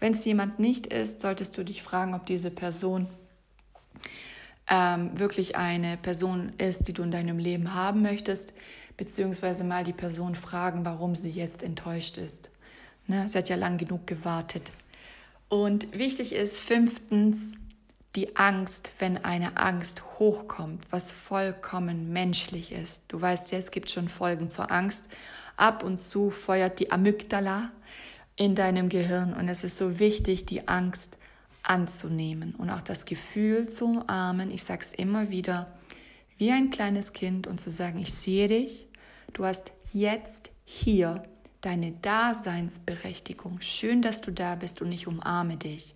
Wenn 0.00 0.12
es 0.12 0.24
jemand 0.24 0.58
nicht 0.58 0.86
ist, 0.86 1.20
solltest 1.20 1.56
du 1.56 1.64
dich 1.64 1.82
fragen, 1.82 2.14
ob 2.14 2.26
diese 2.26 2.50
Person 2.50 3.06
ähm, 4.68 5.18
wirklich 5.18 5.56
eine 5.56 5.96
Person 5.96 6.52
ist, 6.58 6.88
die 6.88 6.92
du 6.92 7.02
in 7.02 7.10
deinem 7.10 7.38
Leben 7.38 7.74
haben 7.74 8.02
möchtest, 8.02 8.52
beziehungsweise 8.96 9.64
mal 9.64 9.84
die 9.84 9.92
Person 9.92 10.34
fragen, 10.34 10.84
warum 10.84 11.14
sie 11.14 11.30
jetzt 11.30 11.62
enttäuscht 11.62 12.18
ist. 12.18 12.50
Ne? 13.06 13.28
Sie 13.28 13.38
hat 13.38 13.48
ja 13.48 13.56
lang 13.56 13.78
genug 13.78 14.06
gewartet. 14.06 14.72
Und 15.48 15.96
wichtig 15.96 16.34
ist 16.34 16.60
fünftens 16.60 17.52
die 18.16 18.36
Angst, 18.36 18.92
wenn 18.98 19.24
eine 19.24 19.56
Angst 19.56 20.02
hochkommt, 20.18 20.84
was 20.90 21.12
vollkommen 21.12 22.12
menschlich 22.12 22.72
ist. 22.72 23.02
Du 23.08 23.20
weißt 23.20 23.52
ja, 23.52 23.58
es 23.58 23.70
gibt 23.70 23.90
schon 23.90 24.08
Folgen 24.08 24.50
zur 24.50 24.70
Angst. 24.70 25.08
Ab 25.56 25.82
und 25.82 25.98
zu 25.98 26.30
feuert 26.30 26.78
die 26.78 26.90
Amygdala, 26.90 27.70
in 28.36 28.54
deinem 28.54 28.88
Gehirn. 28.88 29.34
Und 29.34 29.48
es 29.48 29.64
ist 29.64 29.78
so 29.78 29.98
wichtig, 29.98 30.46
die 30.46 30.68
Angst 30.68 31.18
anzunehmen 31.62 32.54
und 32.54 32.70
auch 32.70 32.80
das 32.80 33.04
Gefühl 33.04 33.68
zu 33.68 33.84
umarmen. 33.86 34.50
Ich 34.50 34.64
sage 34.64 34.80
es 34.82 34.92
immer 34.92 35.30
wieder, 35.30 35.72
wie 36.38 36.50
ein 36.50 36.70
kleines 36.70 37.12
Kind 37.12 37.46
und 37.46 37.58
zu 37.58 37.70
sagen, 37.70 38.00
ich 38.00 38.12
sehe 38.12 38.48
dich, 38.48 38.88
du 39.32 39.44
hast 39.44 39.72
jetzt 39.92 40.50
hier 40.64 41.22
deine 41.60 41.92
Daseinsberechtigung. 41.92 43.60
Schön, 43.60 44.02
dass 44.02 44.20
du 44.20 44.32
da 44.32 44.56
bist 44.56 44.82
und 44.82 44.90
ich 44.90 45.06
umarme 45.06 45.56
dich. 45.56 45.94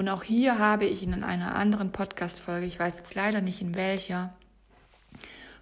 Und 0.00 0.08
auch 0.08 0.22
hier 0.22 0.58
habe 0.58 0.86
ich 0.86 1.02
in 1.02 1.22
einer 1.22 1.54
anderen 1.54 1.92
Podcast-Folge, 1.92 2.64
ich 2.64 2.80
weiß 2.80 2.96
jetzt 2.96 3.14
leider 3.14 3.42
nicht 3.42 3.60
in 3.60 3.74
welcher, 3.74 4.32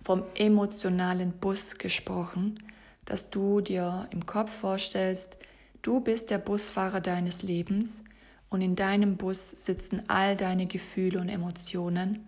vom 0.00 0.22
emotionalen 0.36 1.32
Bus 1.32 1.74
gesprochen, 1.74 2.62
dass 3.04 3.30
du 3.30 3.60
dir 3.60 4.06
im 4.12 4.26
Kopf 4.26 4.52
vorstellst, 4.52 5.38
Du 5.82 5.98
bist 5.98 6.30
der 6.30 6.38
Busfahrer 6.38 7.00
deines 7.00 7.42
Lebens 7.42 8.00
und 8.48 8.60
in 8.60 8.76
deinem 8.76 9.16
Bus 9.16 9.50
sitzen 9.50 10.04
all 10.06 10.36
deine 10.36 10.66
Gefühle 10.66 11.18
und 11.18 11.28
Emotionen. 11.28 12.24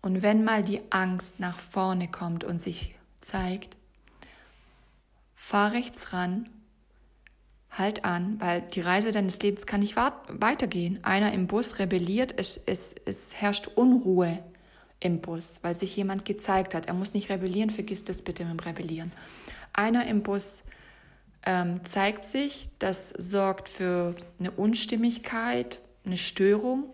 Und 0.00 0.22
wenn 0.22 0.44
mal 0.44 0.62
die 0.64 0.80
Angst 0.88 1.38
nach 1.38 1.58
vorne 1.58 2.08
kommt 2.08 2.44
und 2.44 2.56
sich 2.56 2.94
zeigt, 3.20 3.76
fahr 5.34 5.72
rechts 5.72 6.14
ran, 6.14 6.48
halt 7.72 8.04
an, 8.04 8.36
weil 8.38 8.60
die 8.60 8.80
Reise 8.80 9.12
deines 9.12 9.40
Lebens 9.40 9.66
kann 9.66 9.80
nicht 9.80 9.96
weitergehen. 9.96 10.98
Einer 11.02 11.32
im 11.32 11.46
Bus 11.46 11.78
rebelliert, 11.78 12.34
es, 12.36 12.60
es, 12.66 12.94
es 13.06 13.40
herrscht 13.40 13.68
Unruhe 13.74 14.38
im 15.00 15.20
Bus, 15.20 15.58
weil 15.62 15.74
sich 15.74 15.96
jemand 15.96 16.24
gezeigt 16.24 16.74
hat. 16.74 16.86
Er 16.86 16.94
muss 16.94 17.14
nicht 17.14 17.30
rebellieren, 17.30 17.70
vergiss 17.70 18.04
das 18.04 18.22
bitte 18.22 18.44
mit 18.44 18.52
dem 18.52 18.60
Rebellieren. 18.60 19.12
Einer 19.72 20.06
im 20.06 20.22
Bus 20.22 20.64
ähm, 21.44 21.84
zeigt 21.84 22.26
sich, 22.26 22.68
das 22.78 23.08
sorgt 23.08 23.68
für 23.68 24.14
eine 24.38 24.50
Unstimmigkeit, 24.50 25.80
eine 26.04 26.18
Störung 26.18 26.84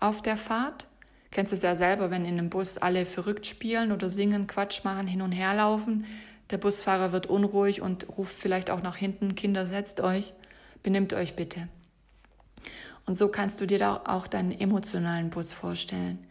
auf 0.00 0.22
der 0.22 0.36
Fahrt. 0.36 0.86
Kennst 1.30 1.52
du 1.52 1.56
es 1.56 1.62
ja 1.62 1.76
selber, 1.76 2.10
wenn 2.10 2.24
in 2.24 2.38
einem 2.38 2.50
Bus 2.50 2.78
alle 2.78 3.04
verrückt 3.04 3.46
spielen 3.46 3.92
oder 3.92 4.10
singen, 4.10 4.46
Quatsch 4.46 4.84
machen, 4.84 5.06
hin 5.06 5.22
und 5.22 5.32
her 5.32 5.54
laufen. 5.54 6.04
Der 6.50 6.58
Busfahrer 6.58 7.12
wird 7.12 7.26
unruhig 7.26 7.82
und 7.82 8.06
ruft 8.16 8.38
vielleicht 8.38 8.70
auch 8.70 8.82
nach 8.82 8.96
hinten, 8.96 9.34
Kinder, 9.34 9.66
setzt 9.66 10.00
euch, 10.00 10.32
benimmt 10.82 11.12
euch 11.12 11.34
bitte. 11.34 11.68
Und 13.06 13.14
so 13.14 13.28
kannst 13.28 13.60
du 13.60 13.66
dir 13.66 13.78
da 13.78 14.02
auch 14.06 14.26
deinen 14.26 14.52
emotionalen 14.52 15.30
Bus 15.30 15.52
vorstellen. 15.52 16.26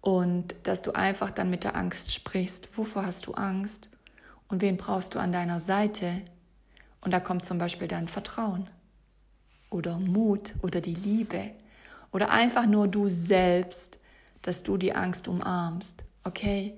Und 0.00 0.54
dass 0.62 0.82
du 0.82 0.92
einfach 0.92 1.30
dann 1.30 1.50
mit 1.50 1.64
der 1.64 1.76
Angst 1.76 2.12
sprichst. 2.12 2.76
Wovor 2.78 3.04
hast 3.04 3.26
du 3.26 3.34
Angst? 3.34 3.88
Und 4.48 4.62
wen 4.62 4.76
brauchst 4.76 5.14
du 5.14 5.18
an 5.18 5.32
deiner 5.32 5.60
Seite, 5.60 6.22
und 7.00 7.12
da 7.12 7.20
kommt 7.20 7.44
zum 7.44 7.58
Beispiel 7.58 7.88
dann 7.88 8.08
Vertrauen 8.08 8.68
oder 9.70 9.98
Mut 9.98 10.54
oder 10.62 10.80
die 10.80 10.94
Liebe 10.94 11.50
oder 12.12 12.30
einfach 12.30 12.66
nur 12.66 12.88
du 12.88 13.08
selbst, 13.08 13.98
dass 14.42 14.62
du 14.62 14.76
die 14.76 14.94
Angst 14.94 15.28
umarmst. 15.28 16.04
Okay? 16.24 16.76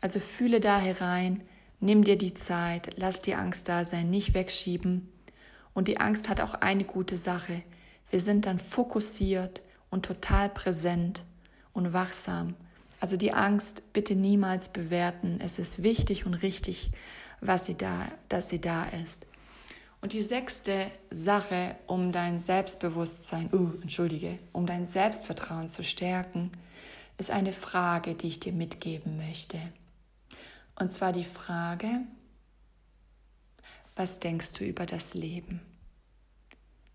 Also 0.00 0.18
fühle 0.18 0.60
da 0.60 0.78
herein, 0.78 1.42
nimm 1.80 2.04
dir 2.04 2.16
die 2.16 2.34
Zeit, 2.34 2.92
lass 2.96 3.20
die 3.20 3.34
Angst 3.34 3.68
da 3.68 3.84
sein, 3.84 4.10
nicht 4.10 4.34
wegschieben. 4.34 5.08
Und 5.74 5.88
die 5.88 5.98
Angst 5.98 6.28
hat 6.28 6.40
auch 6.40 6.54
eine 6.54 6.84
gute 6.84 7.16
Sache. 7.16 7.62
Wir 8.10 8.20
sind 8.20 8.46
dann 8.46 8.58
fokussiert 8.58 9.62
und 9.90 10.04
total 10.06 10.48
präsent 10.48 11.24
und 11.72 11.92
wachsam. 11.92 12.54
Also 13.00 13.16
die 13.16 13.32
Angst 13.32 13.82
bitte 13.92 14.14
niemals 14.14 14.68
bewerten. 14.68 15.38
Es 15.42 15.58
ist 15.58 15.82
wichtig 15.82 16.26
und 16.26 16.34
richtig, 16.34 16.90
was 17.40 17.66
sie 17.66 17.76
da, 17.76 18.06
dass 18.28 18.50
sie 18.50 18.60
da 18.60 18.84
ist. 18.84 19.26
Und 20.02 20.12
die 20.12 20.22
sechste 20.22 20.90
Sache, 21.10 21.76
um 21.86 22.10
dein 22.12 22.38
Selbstbewusstsein, 22.38 23.50
uh, 23.52 23.72
entschuldige, 23.82 24.38
um 24.52 24.66
dein 24.66 24.86
Selbstvertrauen 24.86 25.68
zu 25.68 25.84
stärken, 25.84 26.50
ist 27.18 27.30
eine 27.30 27.52
Frage, 27.52 28.14
die 28.14 28.28
ich 28.28 28.40
dir 28.40 28.52
mitgeben 28.52 29.18
möchte. 29.18 29.58
Und 30.80 30.94
zwar 30.94 31.12
die 31.12 31.24
Frage, 31.24 32.00
was 33.96 34.18
denkst 34.18 34.54
du 34.54 34.64
über 34.64 34.86
das 34.86 35.12
Leben? 35.12 35.60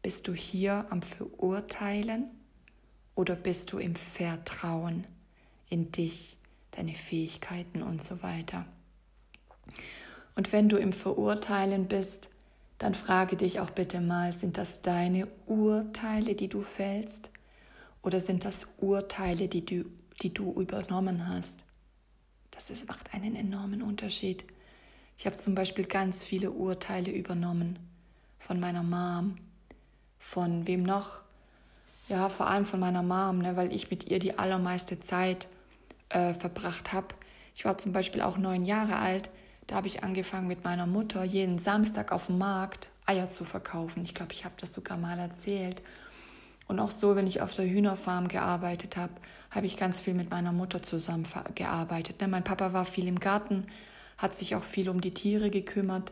Bist 0.02 0.28
du 0.28 0.34
hier 0.34 0.88
am 0.90 1.04
Verurteilen 1.04 2.26
oder 3.14 3.36
bist 3.36 3.72
du 3.72 3.78
im 3.78 3.96
Vertrauen 3.96 5.06
in 5.70 5.92
dich, 5.92 6.36
deine 6.72 6.96
Fähigkeiten 6.96 7.84
und 7.84 8.02
so 8.02 8.24
weiter? 8.24 8.66
Und 10.36 10.52
wenn 10.52 10.68
du 10.68 10.78
im 10.78 10.92
Verurteilen 10.92 11.88
bist, 11.88 12.30
dann 12.80 12.96
frage 12.96 13.36
dich 13.36 13.60
auch 13.60 13.70
bitte 13.70 14.02
mal, 14.02 14.34
sind 14.34 14.58
das 14.58 14.82
deine 14.82 15.28
Urteile, 15.46 16.34
die 16.34 16.48
du 16.48 16.62
fällst? 16.62 17.30
Oder 18.02 18.20
sind 18.20 18.46
das 18.46 18.66
Urteile, 18.78 19.48
die 19.48 19.64
du, 19.64 19.86
die 20.24 20.34
du 20.34 20.60
übernommen 20.60 21.30
hast? 21.30 21.66
Das 22.56 22.70
ist, 22.70 22.88
macht 22.88 23.14
einen 23.14 23.36
enormen 23.36 23.84
Unterschied. 23.84 24.44
Ich 25.18 25.26
habe 25.26 25.38
zum 25.38 25.54
Beispiel 25.54 25.86
ganz 25.86 26.24
viele 26.24 26.52
Urteile 26.52 27.12
übernommen 27.12 27.78
von 28.40 28.60
meiner 28.60 28.84
Mom, 28.84 29.36
von 30.18 30.66
wem 30.66 30.84
noch? 30.84 31.22
Ja, 32.10 32.30
vor 32.30 32.48
allem 32.48 32.66
von 32.66 32.80
meiner 32.80 33.04
Mom, 33.04 33.40
ne, 33.40 33.56
weil 33.56 33.74
ich 33.74 33.92
mit 33.92 34.10
ihr 34.10 34.20
die 34.20 34.38
allermeiste 34.38 35.00
Zeit 35.00 35.48
äh, 36.10 36.34
verbracht 36.34 36.94
habe. 36.94 37.08
Ich 37.54 37.66
war 37.66 37.78
zum 37.78 37.94
Beispiel 37.94 38.22
auch 38.22 38.38
neun 38.38 38.64
Jahre 38.64 38.98
alt 38.98 39.30
da 39.68 39.76
habe 39.76 39.88
ich 39.88 40.04
angefangen 40.04 40.48
mit 40.48 40.64
meiner 40.64 40.86
Mutter 40.86 41.24
jeden 41.24 41.58
Samstag 41.58 42.12
auf 42.12 42.28
dem 42.28 42.38
Markt 42.38 42.90
Eier 43.06 43.30
zu 43.30 43.46
verkaufen. 43.46 44.04
Ich 44.04 44.14
glaube, 44.14 44.34
ich 44.34 44.46
habe 44.46 44.56
das 44.60 44.74
sogar 44.74 44.98
mal 44.98 45.18
erzählt. 45.18 45.82
Und 46.68 46.80
auch 46.80 46.92
so, 46.92 47.16
wenn 47.16 47.28
ich 47.28 47.42
auf 47.42 47.54
der 47.54 47.66
Hühnerfarm 47.66 48.28
gearbeitet 48.28 48.98
habe, 48.98 49.14
habe 49.52 49.66
ich 49.66 49.78
ganz 49.78 50.02
viel 50.02 50.14
mit 50.14 50.32
meiner 50.32 50.52
Mutter 50.52 50.82
zusammen 50.82 51.26
gearbeitet. 51.54 52.22
Ne, 52.22 52.28
mein 52.28 52.44
Papa 52.44 52.74
war 52.74 52.86
viel 52.86 53.08
im 53.08 53.20
Garten, 53.20 53.68
hat 54.18 54.36
sich 54.36 54.56
auch 54.56 54.64
viel 54.64 54.90
um 54.90 55.00
die 55.00 55.12
Tiere 55.12 55.50
gekümmert, 55.50 56.12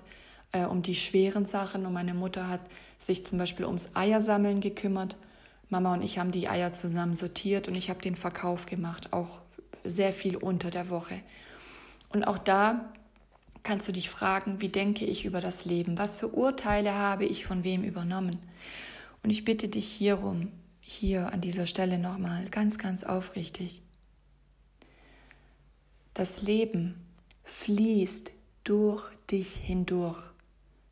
äh, 0.52 0.66
um 0.66 0.84
die 0.84 0.96
schweren 0.96 1.46
Sachen. 1.46 1.86
Und 1.86 1.94
meine 1.94 2.14
Mutter 2.14 2.48
hat 2.48 2.62
sich 3.00 3.26
zum 3.26 3.40
Beispiel 3.40 3.66
ums 3.66 3.90
Eiersammeln 3.96 4.62
gekümmert. 4.62 5.16
Mama 5.70 5.94
und 5.94 6.04
ich 6.04 6.20
haben 6.20 6.32
die 6.32 6.48
Eier 6.48 6.72
zusammen 6.72 7.16
sortiert 7.16 7.68
und 7.68 7.76
ich 7.76 7.90
habe 7.90 8.02
den 8.02 8.16
Verkauf 8.16 8.68
gemacht, 8.68 9.12
auch 9.12 9.40
sehr 9.84 10.14
viel 10.14 10.38
unter 10.38 10.70
der 10.70 10.90
Woche. 10.90 11.20
Und 12.10 12.26
auch 12.26 12.38
da 12.38 12.94
kannst 13.64 13.88
du 13.88 13.92
dich 13.92 14.10
fragen, 14.10 14.62
wie 14.62 14.70
denke 14.70 15.06
ich 15.06 15.26
über 15.26 15.42
das 15.42 15.66
Leben? 15.66 15.98
Was 15.98 16.16
für 16.16 16.28
Urteile 16.28 16.94
habe 16.94 17.26
ich 17.26 17.46
von 17.46 17.64
wem 17.64 17.84
übernommen? 17.84 18.38
Und 19.24 19.30
ich 19.30 19.46
bitte 19.46 19.70
dich 19.70 19.88
hierum, 19.88 20.52
hier 20.82 21.32
an 21.32 21.40
dieser 21.40 21.66
Stelle 21.66 21.98
nochmal 21.98 22.46
ganz, 22.52 22.78
ganz 22.78 23.04
aufrichtig. 23.06 23.82
Das 26.14 26.42
Leben 26.42 26.96
fließt 27.46 28.32
durch 28.66 29.10
dich 29.32 29.56
hindurch. 29.56 30.20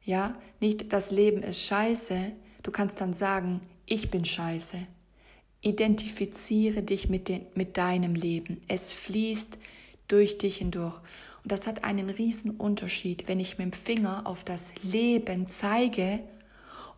Ja, 0.03 0.35
nicht 0.61 0.93
das 0.93 1.11
Leben 1.11 1.43
ist 1.43 1.63
scheiße, 1.65 2.31
du 2.63 2.71
kannst 2.71 3.01
dann 3.01 3.13
sagen, 3.13 3.59
ich 3.85 4.09
bin 4.09 4.25
scheiße. 4.25 4.77
Identifiziere 5.61 6.81
dich 6.81 7.09
mit, 7.09 7.27
den, 7.27 7.45
mit 7.53 7.77
deinem 7.77 8.15
Leben. 8.15 8.61
Es 8.67 8.93
fließt 8.93 9.59
durch 10.07 10.37
dich 10.37 10.57
hindurch. 10.57 10.97
Und 11.43 11.51
das 11.51 11.67
hat 11.67 11.83
einen 11.83 12.09
riesen 12.09 12.51
Unterschied, 12.51 13.27
wenn 13.27 13.39
ich 13.39 13.57
mit 13.57 13.65
dem 13.65 13.73
Finger 13.73 14.25
auf 14.25 14.43
das 14.43 14.73
Leben 14.81 15.45
zeige 15.47 16.21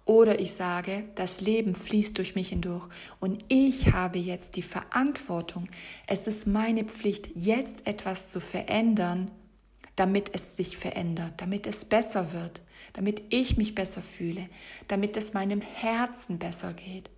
oder 0.05 0.39
ich 0.39 0.53
sage, 0.53 1.05
das 1.15 1.39
Leben 1.39 1.75
fließt 1.75 2.17
durch 2.17 2.35
mich 2.35 2.49
hindurch 2.49 2.87
und 3.19 3.43
ich 3.47 3.93
habe 3.93 4.19
jetzt 4.19 4.55
die 4.57 4.61
Verantwortung. 4.61 5.69
Es 6.07 6.27
ist 6.27 6.45
meine 6.45 6.83
Pflicht, 6.83 7.29
jetzt 7.35 7.87
etwas 7.87 8.27
zu 8.27 8.41
verändern, 8.41 9.31
damit 9.95 10.31
es 10.33 10.57
sich 10.57 10.77
verändert, 10.77 11.33
damit 11.37 11.67
es 11.67 11.85
besser 11.85 12.33
wird, 12.33 12.61
damit 12.93 13.21
ich 13.29 13.57
mich 13.57 13.75
besser 13.75 14.01
fühle, 14.01 14.49
damit 14.87 15.15
es 15.15 15.33
meinem 15.33 15.61
Herzen 15.61 16.39
besser 16.39 16.73
geht. 16.73 17.09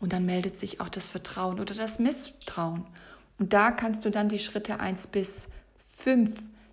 Und 0.00 0.12
dann 0.12 0.24
meldet 0.24 0.56
sich 0.56 0.80
auch 0.80 0.88
das 0.88 1.08
Vertrauen 1.08 1.60
oder 1.60 1.74
das 1.74 1.98
Misstrauen. 1.98 2.86
Und 3.38 3.52
da 3.52 3.70
kannst 3.70 4.04
du 4.04 4.10
dann 4.10 4.28
die 4.28 4.38
Schritte 4.38 4.80
1 4.80 5.08
bis 5.08 5.48
5 5.76 6.30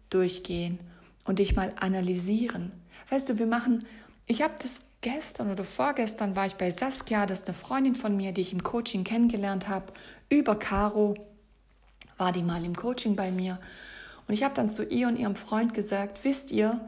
durchgehen 0.10 0.80
und 1.26 1.40
dich 1.40 1.56
mal 1.56 1.74
analysieren. 1.78 2.72
Weißt 3.10 3.28
du, 3.30 3.40
wir 3.40 3.48
machen, 3.48 3.86
ich 4.28 4.42
habe 4.42 4.54
das 4.62 4.84
gestern 5.02 5.52
oder 5.52 5.64
vorgestern 5.64 6.36
war 6.36 6.46
ich 6.46 6.56
bei 6.56 6.72
Saskia, 6.72 7.26
das 7.26 7.42
ist 7.42 7.48
eine 7.48 7.58
Freundin 7.58 7.96
von 7.96 8.16
mir, 8.16 8.32
die 8.32 8.42
ich 8.42 8.54
im 8.54 8.64
Coaching 8.64 9.04
kennengelernt 9.04 9.68
habe, 9.68 9.92
über 10.30 10.56
Caro 10.56 11.16
war 12.18 12.32
die 12.32 12.44
mal 12.44 12.64
im 12.64 12.76
Coaching 12.76 13.16
bei 13.16 13.32
mir. 13.32 13.60
Und 14.28 14.36
ich 14.36 14.44
habe 14.44 14.54
dann 14.54 14.70
zu 14.70 14.86
ihr 14.86 15.08
und 15.08 15.18
ihrem 15.18 15.36
Freund 15.36 15.74
gesagt, 15.74 16.24
wisst 16.24 16.52
ihr, 16.52 16.80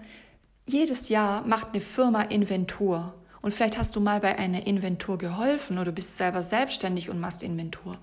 jedes 0.65 1.09
Jahr 1.09 1.45
macht 1.45 1.69
eine 1.69 1.81
Firma 1.81 2.21
Inventur. 2.21 3.15
Und 3.41 3.53
vielleicht 3.53 3.77
hast 3.77 3.95
du 3.95 3.99
mal 3.99 4.21
bei 4.21 4.37
einer 4.37 4.65
Inventur 4.67 5.17
geholfen 5.17 5.77
oder 5.77 5.91
bist 5.91 6.17
selber 6.17 6.43
selbstständig 6.43 7.09
und 7.09 7.19
machst 7.19 7.43
Inventur. 7.43 7.97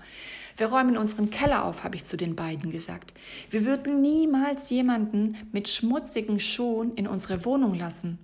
Wir 0.57 0.67
räumen 0.67 0.99
unseren 0.99 1.31
Keller 1.31 1.65
auf, 1.65 1.85
habe 1.85 1.97
ich 1.97 2.05
zu 2.05 2.19
den 2.19 2.37
beiden 2.37 2.71
gesagt. 2.71 3.15
Wir 3.49 3.65
würden 3.65 4.03
niemals 4.03 4.69
jemanden 4.69 5.37
mit 5.53 5.69
schmutzigen 5.69 6.41
Schuhen 6.41 6.95
in 6.95 7.07
unsere 7.07 7.47
Wohnung 7.47 7.75
lassen. 7.75 8.19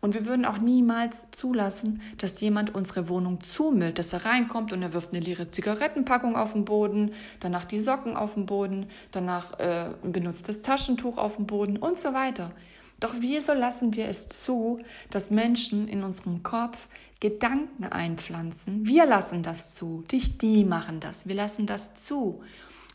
Und 0.00 0.14
wir 0.14 0.26
würden 0.26 0.44
auch 0.44 0.58
niemals 0.58 1.28
zulassen, 1.30 2.02
dass 2.18 2.40
jemand 2.40 2.74
unsere 2.74 3.08
Wohnung 3.08 3.40
zumüllt, 3.42 3.98
dass 3.98 4.12
er 4.12 4.24
reinkommt 4.24 4.72
und 4.72 4.82
er 4.82 4.92
wirft 4.92 5.12
eine 5.12 5.20
leere 5.20 5.50
Zigarettenpackung 5.50 6.36
auf 6.36 6.52
den 6.52 6.64
Boden, 6.64 7.12
danach 7.40 7.64
die 7.64 7.80
Socken 7.80 8.16
auf 8.16 8.34
den 8.34 8.46
Boden, 8.46 8.86
danach 9.12 9.58
äh, 9.58 9.90
ein 10.02 10.12
benutztes 10.12 10.62
Taschentuch 10.62 11.18
auf 11.18 11.36
den 11.36 11.46
Boden 11.46 11.76
und 11.76 11.98
so 11.98 12.12
weiter. 12.12 12.52
Doch 13.00 13.14
wieso 13.18 13.52
lassen 13.52 13.94
wir 13.94 14.08
es 14.08 14.28
zu, 14.28 14.80
dass 15.10 15.30
Menschen 15.30 15.88
in 15.88 16.04
unserem 16.04 16.42
Kopf 16.42 16.88
Gedanken 17.20 17.84
einpflanzen? 17.84 18.86
Wir 18.86 19.04
lassen 19.06 19.42
das 19.42 19.74
zu, 19.74 20.04
nicht 20.12 20.42
die 20.42 20.64
machen 20.64 21.00
das, 21.00 21.26
wir 21.26 21.34
lassen 21.34 21.66
das 21.66 21.94
zu. 21.94 22.40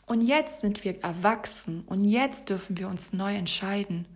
Und 0.06 0.22
jetzt 0.22 0.62
sind 0.62 0.84
wir 0.84 1.04
erwachsen 1.04 1.84
und 1.86 2.04
jetzt 2.04 2.50
dürfen 2.50 2.80
wir 2.80 2.88
uns 2.88 3.14
neu 3.14 3.36
entscheiden. 3.36 4.08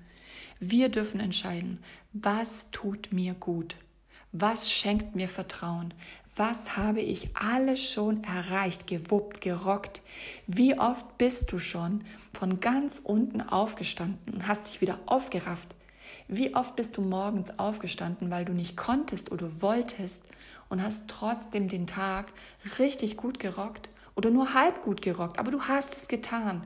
Wir 0.59 0.89
dürfen 0.89 1.19
entscheiden, 1.19 1.79
was 2.13 2.71
tut 2.71 3.11
mir 3.11 3.33
gut? 3.33 3.75
Was 4.31 4.71
schenkt 4.71 5.15
mir 5.15 5.27
Vertrauen? 5.27 5.93
Was 6.35 6.77
habe 6.77 7.01
ich 7.01 7.35
alles 7.35 7.91
schon 7.91 8.23
erreicht, 8.23 8.87
gewuppt, 8.87 9.41
gerockt? 9.41 10.01
Wie 10.47 10.79
oft 10.79 11.19
bist 11.19 11.51
du 11.51 11.59
schon 11.59 12.03
von 12.33 12.59
ganz 12.59 12.99
unten 13.03 13.41
aufgestanden 13.41 14.33
und 14.33 14.47
hast 14.47 14.67
dich 14.67 14.81
wieder 14.81 14.99
aufgerafft? 15.05 15.75
Wie 16.27 16.55
oft 16.55 16.75
bist 16.75 16.97
du 16.97 17.01
morgens 17.01 17.59
aufgestanden, 17.59 18.31
weil 18.31 18.45
du 18.45 18.53
nicht 18.53 18.75
konntest 18.77 19.31
oder 19.31 19.61
wolltest 19.61 20.25
und 20.69 20.81
hast 20.81 21.07
trotzdem 21.07 21.67
den 21.67 21.85
Tag 21.85 22.33
richtig 22.79 23.17
gut 23.17 23.39
gerockt 23.39 23.89
oder 24.15 24.29
nur 24.29 24.53
halb 24.53 24.81
gut 24.81 25.01
gerockt, 25.01 25.39
aber 25.39 25.51
du 25.51 25.61
hast 25.63 25.97
es 25.97 26.07
getan. 26.07 26.63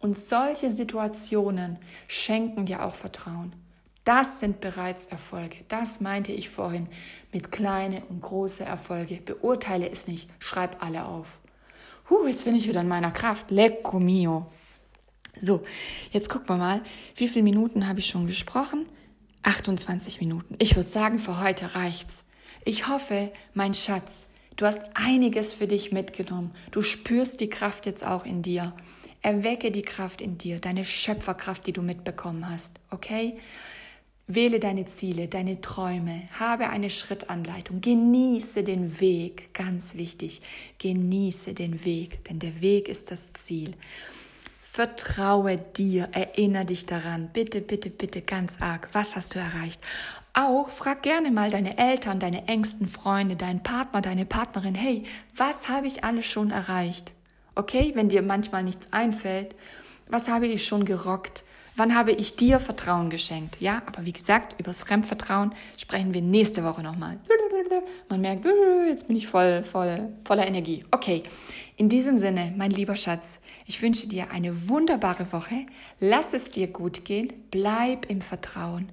Und 0.00 0.16
solche 0.16 0.70
Situationen 0.70 1.78
schenken 2.06 2.66
dir 2.66 2.84
auch 2.84 2.94
Vertrauen. 2.94 3.54
Das 4.04 4.40
sind 4.40 4.60
bereits 4.60 5.06
Erfolge. 5.06 5.56
Das 5.68 6.00
meinte 6.00 6.32
ich 6.32 6.48
vorhin 6.48 6.88
mit 7.32 7.52
kleine 7.52 8.02
und 8.06 8.22
große 8.22 8.64
Erfolge. 8.64 9.16
Beurteile 9.16 9.90
es 9.90 10.06
nicht, 10.06 10.30
schreib 10.38 10.82
alle 10.82 11.04
auf. 11.04 11.38
Huh, 12.08 12.26
jetzt 12.26 12.44
bin 12.44 12.54
ich 12.54 12.68
wieder 12.68 12.80
in 12.80 12.88
meiner 12.88 13.10
Kraft. 13.10 13.50
Lecco 13.50 14.00
mio. 14.00 14.46
So, 15.36 15.62
jetzt 16.10 16.30
gucken 16.30 16.48
wir 16.48 16.56
mal, 16.56 16.82
wie 17.16 17.28
viele 17.28 17.42
Minuten 17.42 17.86
habe 17.86 17.98
ich 17.98 18.06
schon 18.06 18.26
gesprochen? 18.26 18.86
28 19.42 20.20
Minuten. 20.20 20.56
Ich 20.58 20.74
würde 20.74 20.88
sagen, 20.88 21.18
für 21.18 21.40
heute 21.40 21.74
reicht's. 21.74 22.24
Ich 22.64 22.88
hoffe, 22.88 23.30
mein 23.54 23.74
Schatz, 23.74 24.26
du 24.58 24.66
hast 24.66 24.82
einiges 24.92 25.54
für 25.54 25.66
dich 25.66 25.90
mitgenommen. 25.92 26.54
Du 26.70 26.82
spürst 26.82 27.40
die 27.40 27.48
Kraft 27.48 27.86
jetzt 27.86 28.06
auch 28.06 28.26
in 28.26 28.42
dir. 28.42 28.74
Erwecke 29.22 29.70
die 29.70 29.82
Kraft 29.82 30.20
in 30.20 30.36
dir, 30.36 30.60
deine 30.60 30.84
Schöpferkraft, 30.84 31.66
die 31.66 31.72
du 31.72 31.82
mitbekommen 31.82 32.48
hast. 32.48 32.74
Okay? 32.90 33.38
Wähle 34.26 34.60
deine 34.60 34.84
Ziele, 34.84 35.26
deine 35.26 35.62
Träume, 35.62 36.28
habe 36.38 36.68
eine 36.68 36.90
Schrittanleitung, 36.90 37.80
genieße 37.80 38.62
den 38.62 39.00
Weg, 39.00 39.54
ganz 39.54 39.94
wichtig, 39.94 40.42
genieße 40.78 41.54
den 41.54 41.84
Weg, 41.86 42.24
denn 42.24 42.38
der 42.38 42.60
Weg 42.60 42.88
ist 42.90 43.10
das 43.10 43.32
Ziel. 43.32 43.72
Vertraue 44.78 45.58
dir, 45.58 46.08
erinnere 46.12 46.66
dich 46.66 46.86
daran, 46.86 47.30
bitte, 47.32 47.60
bitte, 47.60 47.90
bitte 47.90 48.22
ganz 48.22 48.60
arg, 48.60 48.88
was 48.92 49.16
hast 49.16 49.34
du 49.34 49.40
erreicht? 49.40 49.80
Auch 50.34 50.68
frag 50.70 51.02
gerne 51.02 51.32
mal 51.32 51.50
deine 51.50 51.76
Eltern, 51.78 52.20
deine 52.20 52.46
engsten 52.46 52.86
Freunde, 52.86 53.34
deinen 53.34 53.60
Partner, 53.64 54.02
deine 54.02 54.24
Partnerin, 54.24 54.76
hey, 54.76 55.02
was 55.34 55.68
habe 55.68 55.88
ich 55.88 56.04
alles 56.04 56.26
schon 56.26 56.52
erreicht? 56.52 57.10
Okay, 57.56 57.90
wenn 57.96 58.08
dir 58.08 58.22
manchmal 58.22 58.62
nichts 58.62 58.86
einfällt, 58.92 59.56
was 60.06 60.28
habe 60.28 60.46
ich 60.46 60.64
schon 60.64 60.84
gerockt? 60.84 61.42
Wann 61.74 61.96
habe 61.96 62.12
ich 62.12 62.36
dir 62.36 62.60
Vertrauen 62.60 63.10
geschenkt? 63.10 63.60
Ja, 63.60 63.82
aber 63.86 64.04
wie 64.04 64.12
gesagt, 64.12 64.60
über 64.60 64.70
das 64.70 64.82
Fremdvertrauen 64.82 65.54
sprechen 65.76 66.14
wir 66.14 66.22
nächste 66.22 66.62
Woche 66.62 66.84
nochmal. 66.84 67.18
Man 68.08 68.20
merkt, 68.20 68.44
jetzt 68.88 69.06
bin 69.06 69.16
ich 69.16 69.26
voll, 69.26 69.62
voll, 69.62 70.08
voller 70.24 70.46
Energie. 70.46 70.84
Okay, 70.90 71.22
In 71.78 71.88
diesem 71.88 72.18
Sinne, 72.18 72.52
mein 72.56 72.72
lieber 72.72 72.96
Schatz, 72.96 73.38
ich 73.64 73.80
wünsche 73.82 74.08
dir 74.08 74.32
eine 74.32 74.68
wunderbare 74.68 75.32
Woche. 75.32 75.64
Lass 76.00 76.32
es 76.32 76.50
dir 76.50 76.66
gut 76.66 77.04
gehen. 77.04 77.32
Bleib 77.52 78.06
im 78.10 78.20
Vertrauen. 78.20 78.88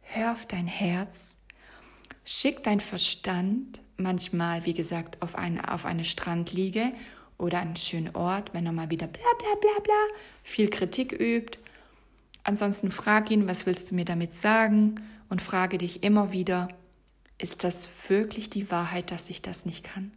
Hör 0.00 0.32
auf 0.32 0.46
dein 0.46 0.66
Herz. 0.66 1.36
Schick 2.24 2.62
dein 2.62 2.80
Verstand 2.80 3.82
manchmal, 3.98 4.64
wie 4.64 4.72
gesagt, 4.72 5.20
auf 5.20 5.36
eine, 5.36 5.70
auf 5.70 5.84
eine 5.84 6.02
Strandliege 6.02 6.92
oder 7.36 7.58
einen 7.58 7.76
schönen 7.76 8.16
Ort, 8.16 8.54
wenn 8.54 8.64
er 8.64 8.72
mal 8.72 8.88
wieder 8.88 9.06
bla 9.06 9.22
bla 9.38 9.54
bla 9.60 9.82
bla 9.82 10.16
viel 10.42 10.70
Kritik 10.70 11.12
übt. 11.12 11.58
Ansonsten 12.42 12.90
frag 12.90 13.30
ihn, 13.30 13.48
was 13.48 13.66
willst 13.66 13.90
du 13.90 13.94
mir 13.94 14.06
damit 14.06 14.34
sagen? 14.34 14.94
Und 15.28 15.42
frage 15.42 15.76
dich 15.76 16.02
immer 16.02 16.32
wieder, 16.32 16.68
ist 17.36 17.64
das 17.64 17.90
wirklich 18.08 18.48
die 18.48 18.70
Wahrheit, 18.70 19.10
dass 19.10 19.28
ich 19.28 19.42
das 19.42 19.66
nicht 19.66 19.84
kann? 19.84 20.12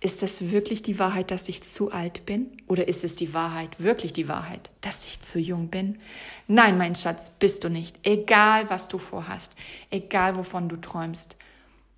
Ist 0.00 0.22
es 0.22 0.52
wirklich 0.52 0.82
die 0.82 1.00
Wahrheit, 1.00 1.32
dass 1.32 1.48
ich 1.48 1.64
zu 1.64 1.90
alt 1.90 2.24
bin? 2.24 2.52
Oder 2.68 2.86
ist 2.86 3.02
es 3.02 3.16
die 3.16 3.34
Wahrheit, 3.34 3.82
wirklich 3.82 4.12
die 4.12 4.28
Wahrheit, 4.28 4.70
dass 4.80 5.04
ich 5.06 5.20
zu 5.20 5.40
jung 5.40 5.68
bin? 5.68 5.98
Nein, 6.46 6.78
mein 6.78 6.94
Schatz, 6.94 7.32
bist 7.36 7.64
du 7.64 7.68
nicht. 7.68 7.98
Egal, 8.04 8.70
was 8.70 8.86
du 8.86 8.98
vorhast, 8.98 9.54
egal, 9.90 10.36
wovon 10.36 10.68
du 10.68 10.76
träumst. 10.76 11.36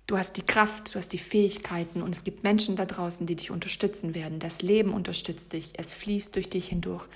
Du 0.07 0.17
hast 0.17 0.35
die 0.35 0.41
Kraft, 0.41 0.93
du 0.93 0.97
hast 0.97 1.13
die 1.13 1.19
Fähigkeiten 1.19 2.01
und 2.01 2.15
es 2.15 2.23
gibt 2.23 2.43
Menschen 2.43 2.75
da 2.75 2.85
draußen, 2.85 3.27
die 3.27 3.35
dich 3.35 3.51
unterstützen 3.51 4.15
werden. 4.15 4.39
Das 4.39 4.63
Leben 4.63 4.93
unterstützt 4.93 5.53
dich, 5.53 5.73
es 5.77 5.93
fließt 5.93 6.35
durch 6.35 6.49
dich 6.49 6.69
hindurch. 6.69 7.07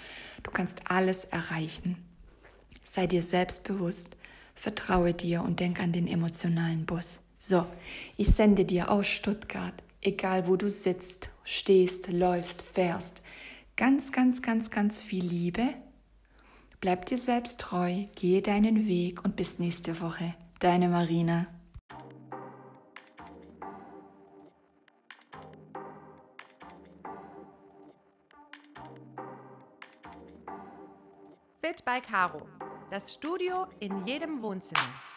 Du 0.43 0.51
kannst 0.51 0.81
alles 0.85 1.25
erreichen. 1.25 1.97
Sei 2.83 3.07
dir 3.07 3.23
selbstbewusst, 3.23 4.15
vertraue 4.53 5.15
dir 5.15 5.41
und 5.41 5.59
denk 5.59 5.79
an 5.79 5.91
den 5.91 6.07
emotionalen 6.07 6.85
Bus. 6.85 7.19
So, 7.39 7.65
ich 8.17 8.29
sende 8.29 8.65
dir 8.65 8.89
aus 8.89 9.07
Stuttgart 9.07 9.73
egal 10.05 10.47
wo 10.47 10.55
du 10.55 10.69
sitzt, 10.69 11.29
stehst, 11.43 12.11
läufst, 12.11 12.61
fährst. 12.61 13.21
Ganz, 13.75 14.11
ganz, 14.11 14.41
ganz, 14.41 14.69
ganz 14.69 15.01
viel 15.01 15.25
Liebe. 15.25 15.73
Bleib 16.79 17.05
dir 17.05 17.17
selbst 17.17 17.59
treu, 17.59 18.05
gehe 18.15 18.41
deinen 18.41 18.87
Weg 18.87 19.23
und 19.25 19.35
bis 19.35 19.59
nächste 19.59 19.99
Woche. 20.01 20.35
Deine 20.59 20.87
Marina. 20.87 21.47
Fit 31.61 31.83
by 31.83 31.99
Caro. 31.99 32.47
Das 32.91 33.13
Studio 33.13 33.65
in 33.79 34.05
jedem 34.05 34.41
Wohnzimmer. 34.43 35.14